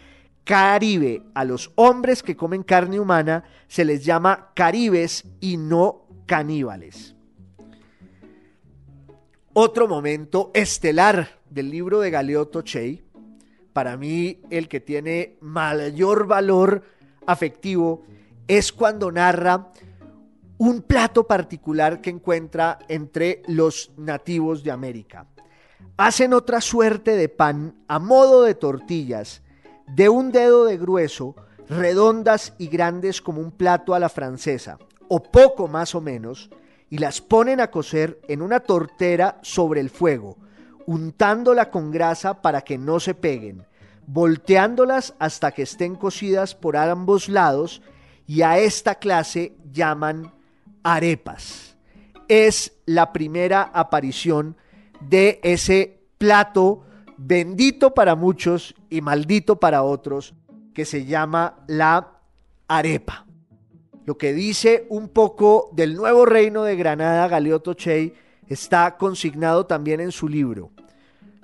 caribe. 0.46 1.24
A 1.34 1.44
los 1.44 1.74
hombres 1.76 2.24
que 2.24 2.38
comen 2.38 2.64
carne 2.64 3.00
humana 3.00 3.44
se 3.68 3.84
les 3.84 4.06
llama 4.06 4.52
caribes 4.56 5.26
y 5.42 5.58
no 5.58 6.08
caníbales. 6.26 7.16
Otro 9.52 9.88
momento 9.88 10.52
estelar 10.54 11.40
del 11.50 11.70
libro 11.70 12.00
de 12.00 12.12
Galeotto 12.12 12.62
Chey, 12.62 13.04
para 13.74 13.98
mí 13.98 14.42
el 14.50 14.68
que 14.70 14.80
tiene 14.80 15.38
mayor 15.42 16.28
valor 16.28 16.84
afectivo, 17.26 18.04
es 18.48 18.72
cuando 18.72 19.12
narra 19.12 19.72
un 20.58 20.82
plato 20.82 21.26
particular 21.26 22.02
que 22.02 22.10
encuentra 22.10 22.80
entre 22.88 23.42
los 23.48 23.92
nativos 23.98 24.64
de 24.64 24.72
América. 24.72 25.28
Hacen 25.98 26.34
otra 26.34 26.62
suerte 26.62 27.16
de 27.16 27.30
pan 27.30 27.76
a 27.88 28.00
modo 28.00 28.44
de 28.44 28.56
tortillas, 28.56 29.42
de 29.88 30.10
un 30.10 30.32
dedo 30.32 30.66
de 30.66 30.78
grueso, 30.78 31.36
redondas 31.70 32.54
y 32.58 32.68
grandes 32.68 33.22
como 33.22 33.42
un 33.42 33.52
plato 33.52 33.94
a 33.94 34.00
la 34.00 34.10
francesa, 34.10 34.78
o 35.08 35.22
poco 35.22 35.68
más 35.68 35.96
o 35.96 36.02
menos, 36.02 36.50
y 36.90 36.98
las 36.98 37.22
ponen 37.22 37.60
a 37.62 37.72
cocer 37.72 38.20
en 38.28 38.42
una 38.42 38.60
tortera 38.60 39.40
sobre 39.42 39.82
el 39.82 39.90
fuego, 39.90 40.38
untándola 40.86 41.72
con 41.72 41.92
grasa 41.92 42.42
para 42.42 42.62
que 42.62 42.78
no 42.78 43.00
se 43.00 43.16
peguen, 43.16 43.66
volteándolas 44.08 45.16
hasta 45.20 45.52
que 45.52 45.64
estén 45.64 45.96
cocidas 45.96 46.54
por 46.56 46.78
ambos 46.78 47.28
lados 47.28 47.82
y 48.28 48.42
a 48.42 48.60
esta 48.60 48.96
clase 48.96 49.56
llaman 49.72 50.32
arepas. 50.84 51.76
Es 52.28 52.74
la 52.86 53.14
primera 53.14 53.64
aparición 53.74 54.58
de 55.00 55.40
ese 55.44 56.00
plato 56.18 56.85
bendito 57.18 57.94
para 57.94 58.16
muchos 58.16 58.76
y 58.90 59.02
maldito 59.02 59.60
para 59.60 59.84
otros 59.84 60.34
que 60.74 60.86
se 60.86 61.06
llama 61.06 61.64
la 61.68 62.20
arepa. 62.68 63.26
lo 64.06 64.20
que 64.20 64.34
dice 64.34 64.86
un 64.90 65.10
poco 65.10 65.72
del 65.74 65.96
nuevo 65.96 66.28
reino 66.28 66.64
de 66.64 66.76
Granada, 66.76 67.28
Galeotto 67.28 67.74
Chey, 67.74 68.14
está 68.48 68.98
consignado 68.98 69.66
también 69.66 70.00
en 70.00 70.12
su 70.12 70.28
libro. 70.28 70.70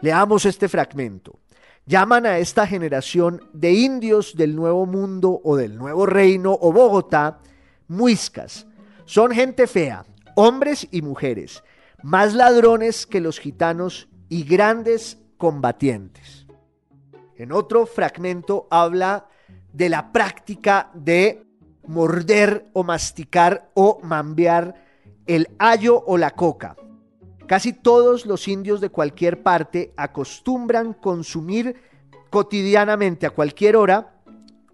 Leamos 0.02 0.46
este 0.46 0.70
fragmento. 0.70 1.40
Llaman 1.88 2.28
a 2.28 2.38
esta 2.38 2.68
generación 2.68 3.42
de 3.54 3.74
indios 3.74 4.36
del 4.36 4.56
nuevo 4.56 4.86
mundo 4.86 5.42
o 5.44 5.56
del 5.56 5.76
nuevo 5.76 6.06
reino 6.06 6.56
o 6.62 6.72
Bogotá, 6.72 7.40
muiscas. 7.88 8.68
Son 9.06 9.32
gente 9.32 9.66
fea, 9.66 10.06
hombres 10.36 10.88
y 10.92 11.02
mujeres, 11.02 11.64
más 12.04 12.36
ladrones 12.36 13.08
que 13.08 13.20
los 13.20 13.40
gitanos 13.40 14.08
y 14.30 14.44
grandes 14.44 15.18
combatientes. 15.42 16.46
En 17.36 17.52
otro 17.52 17.88
fragmento 17.88 18.68
habla 18.70 19.28
de 19.74 19.90
la 19.90 20.12
práctica 20.12 20.92
de 20.94 21.48
morder 21.88 22.68
o 22.74 22.84
masticar 22.84 23.72
o 23.74 24.00
mambear 24.04 24.76
el 25.26 25.50
ayo 25.58 26.04
o 26.06 26.20
la 26.20 26.30
coca. 26.30 26.76
Casi 27.48 27.74
todos 27.74 28.28
los 28.28 28.48
indios 28.48 28.82
de 28.82 28.90
cualquier 28.90 29.42
parte 29.42 29.92
acostumbran 29.98 30.94
consumir 30.94 31.76
cotidianamente 32.30 33.26
a 33.26 33.32
cualquier 33.32 33.78
hora 33.78 34.22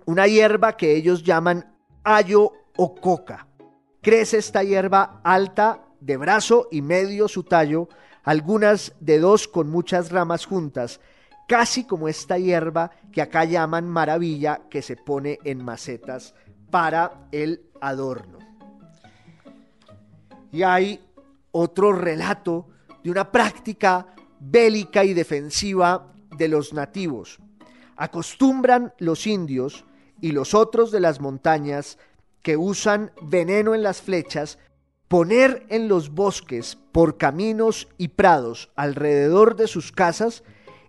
una 0.06 0.28
hierba 0.28 0.76
que 0.76 0.98
ellos 0.98 1.24
llaman 1.24 1.74
ayo 2.04 2.52
o 2.76 2.94
coca. 2.94 3.48
Crece 4.02 4.40
esta 4.40 4.64
hierba 4.64 5.22
alta 5.24 5.86
de 6.02 6.18
brazo 6.18 6.68
y 6.72 6.82
medio 6.82 7.30
su 7.30 7.44
tallo, 7.44 7.88
algunas 8.28 8.94
de 9.00 9.20
dos 9.20 9.48
con 9.48 9.70
muchas 9.70 10.12
ramas 10.12 10.46
juntas, 10.46 11.00
casi 11.48 11.86
como 11.86 12.10
esta 12.10 12.38
hierba 12.38 12.92
que 13.10 13.22
acá 13.22 13.46
llaman 13.46 13.88
maravilla 13.88 14.64
que 14.70 14.82
se 14.82 14.98
pone 14.98 15.40
en 15.46 15.64
macetas 15.64 16.36
para 16.70 17.30
el 17.32 17.62
adorno. 17.80 18.40
Y 20.52 20.64
hay 20.64 21.00
otro 21.54 21.94
relato 21.94 22.68
de 23.02 23.12
una 23.12 23.32
práctica 23.32 24.08
bélica 24.42 25.06
y 25.06 25.14
defensiva 25.14 26.12
de 26.38 26.50
los 26.50 26.74
nativos. 26.74 27.40
Acostumbran 27.96 28.94
los 28.98 29.26
indios 29.26 29.86
y 30.20 30.34
los 30.34 30.54
otros 30.54 30.92
de 30.92 31.00
las 31.00 31.22
montañas 31.22 31.98
que 32.42 32.58
usan 32.58 33.14
veneno 33.22 33.74
en 33.74 33.84
las 33.84 34.02
flechas 34.02 34.60
poner 35.08 35.66
en 35.70 35.88
los 35.88 36.10
bosques, 36.10 36.78
por 36.92 37.18
caminos 37.18 37.88
y 37.98 38.10
prados 38.10 38.72
alrededor 38.76 39.56
de 39.56 39.68
sus 39.68 39.92
casas, 39.92 40.44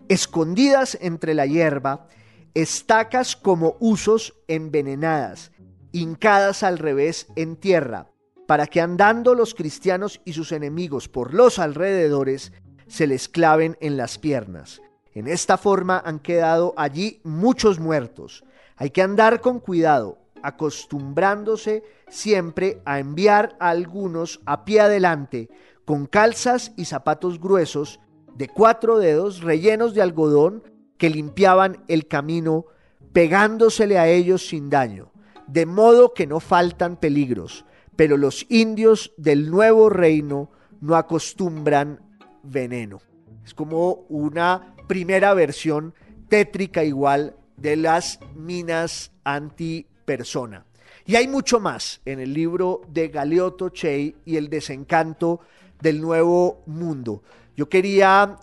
escondidas 0.08 0.98
entre 1.00 1.34
la 1.34 1.46
hierba, 1.46 2.08
estacas 2.54 3.36
como 3.36 3.76
usos 3.78 4.34
envenenadas, 4.48 5.52
hincadas 5.92 6.62
al 6.62 6.78
revés 6.78 7.28
en 7.36 7.56
tierra, 7.56 8.10
para 8.46 8.66
que 8.66 8.80
andando 8.80 9.34
los 9.34 9.54
cristianos 9.54 10.20
y 10.24 10.32
sus 10.32 10.52
enemigos 10.52 11.08
por 11.08 11.34
los 11.34 11.58
alrededores, 11.58 12.52
se 12.86 13.06
les 13.06 13.28
claven 13.28 13.76
en 13.80 13.96
las 13.96 14.18
piernas. 14.18 14.80
En 15.14 15.26
esta 15.26 15.58
forma 15.58 16.02
han 16.04 16.20
quedado 16.20 16.74
allí 16.76 17.20
muchos 17.24 17.78
muertos. 17.78 18.44
Hay 18.76 18.90
que 18.90 19.02
andar 19.02 19.40
con 19.40 19.60
cuidado, 19.60 20.18
acostumbrándose 20.42 21.82
siempre 22.08 22.80
a 22.84 22.98
enviar 22.98 23.56
a 23.60 23.70
algunos 23.70 24.40
a 24.46 24.64
pie 24.64 24.80
adelante, 24.80 25.48
con 25.84 26.06
calzas 26.06 26.72
y 26.76 26.84
zapatos 26.84 27.40
gruesos, 27.40 28.00
de 28.34 28.48
cuatro 28.48 28.98
dedos 28.98 29.40
rellenos 29.42 29.94
de 29.94 30.02
algodón, 30.02 30.62
que 30.96 31.10
limpiaban 31.10 31.84
el 31.88 32.06
camino, 32.06 32.66
pegándosele 33.12 33.98
a 33.98 34.08
ellos 34.08 34.46
sin 34.46 34.70
daño, 34.70 35.12
de 35.46 35.66
modo 35.66 36.12
que 36.12 36.26
no 36.26 36.40
faltan 36.40 36.96
peligros, 36.96 37.64
pero 37.96 38.16
los 38.16 38.46
indios 38.48 39.12
del 39.16 39.50
nuevo 39.50 39.88
reino 39.88 40.50
no 40.80 40.96
acostumbran 40.96 42.00
veneno. 42.42 43.00
Es 43.44 43.54
como 43.54 44.04
una 44.08 44.74
primera 44.86 45.34
versión 45.34 45.94
tétrica 46.28 46.84
igual 46.84 47.36
de 47.56 47.76
las 47.76 48.20
minas 48.36 49.12
anti 49.24 49.86
persona. 50.08 50.64
Y 51.04 51.16
hay 51.16 51.28
mucho 51.28 51.60
más 51.60 52.00
en 52.06 52.18
el 52.18 52.32
libro 52.32 52.80
de 52.88 53.08
Galeotto 53.08 53.68
Chey 53.68 54.16
y 54.24 54.38
el 54.38 54.48
desencanto 54.48 55.40
del 55.82 56.00
nuevo 56.00 56.62
mundo. 56.64 57.22
Yo 57.54 57.68
quería 57.68 58.38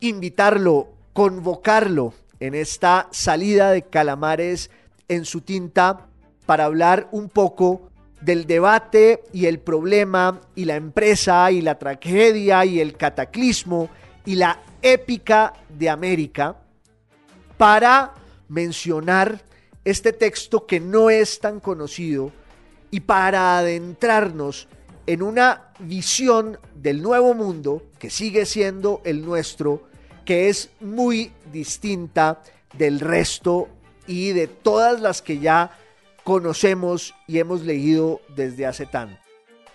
invitarlo, 0.00 0.88
convocarlo 1.14 2.12
en 2.40 2.54
esta 2.54 3.08
salida 3.10 3.70
de 3.70 3.82
calamares 3.82 4.70
en 5.08 5.24
su 5.24 5.40
tinta 5.40 6.08
para 6.44 6.66
hablar 6.66 7.08
un 7.10 7.30
poco 7.30 7.88
del 8.20 8.46
debate 8.46 9.24
y 9.32 9.46
el 9.46 9.60
problema 9.60 10.42
y 10.54 10.66
la 10.66 10.76
empresa 10.76 11.50
y 11.50 11.62
la 11.62 11.78
tragedia 11.78 12.66
y 12.66 12.80
el 12.80 12.98
cataclismo 12.98 13.88
y 14.26 14.34
la 14.34 14.60
épica 14.82 15.54
de 15.70 15.88
América 15.88 16.56
para 17.56 18.12
mencionar 18.48 19.51
este 19.84 20.12
texto 20.12 20.66
que 20.66 20.80
no 20.80 21.10
es 21.10 21.40
tan 21.40 21.60
conocido 21.60 22.32
y 22.90 23.00
para 23.00 23.58
adentrarnos 23.58 24.68
en 25.06 25.22
una 25.22 25.72
visión 25.80 26.58
del 26.74 27.02
nuevo 27.02 27.34
mundo 27.34 27.82
que 27.98 28.10
sigue 28.10 28.46
siendo 28.46 29.00
el 29.04 29.24
nuestro, 29.24 29.82
que 30.24 30.48
es 30.48 30.70
muy 30.80 31.32
distinta 31.52 32.42
del 32.76 33.00
resto 33.00 33.68
y 34.06 34.30
de 34.30 34.46
todas 34.46 35.00
las 35.00 35.22
que 35.22 35.38
ya 35.38 35.76
conocemos 36.22 37.14
y 37.26 37.38
hemos 37.38 37.62
leído 37.62 38.20
desde 38.36 38.66
hace 38.66 38.86
tanto. 38.86 39.20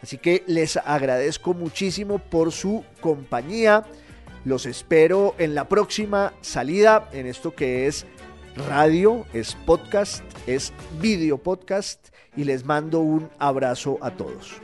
Así 0.01 0.18
que 0.18 0.43
les 0.47 0.78
agradezco 0.78 1.53
muchísimo 1.53 2.20
por 2.20 2.51
su 2.51 2.86
compañía. 3.01 3.84
Los 4.45 4.66
espero 4.66 5.36
en 5.38 5.55
la 5.55 5.68
próxima 5.68 6.34
salida 6.41 7.10
en 7.12 7.26
esto 7.26 7.53
que 7.53 7.88
es 7.88 8.05
radio, 8.58 9.26
es 9.34 9.55
podcast, 9.66 10.24
es 10.47 10.74
video 10.99 11.38
podcast 11.38 12.10
y 12.36 12.43
les 12.43 12.66
mando 12.66 12.99
un 12.99 13.30
abrazo 13.39 13.97
a 14.01 14.12
todos. 14.12 14.62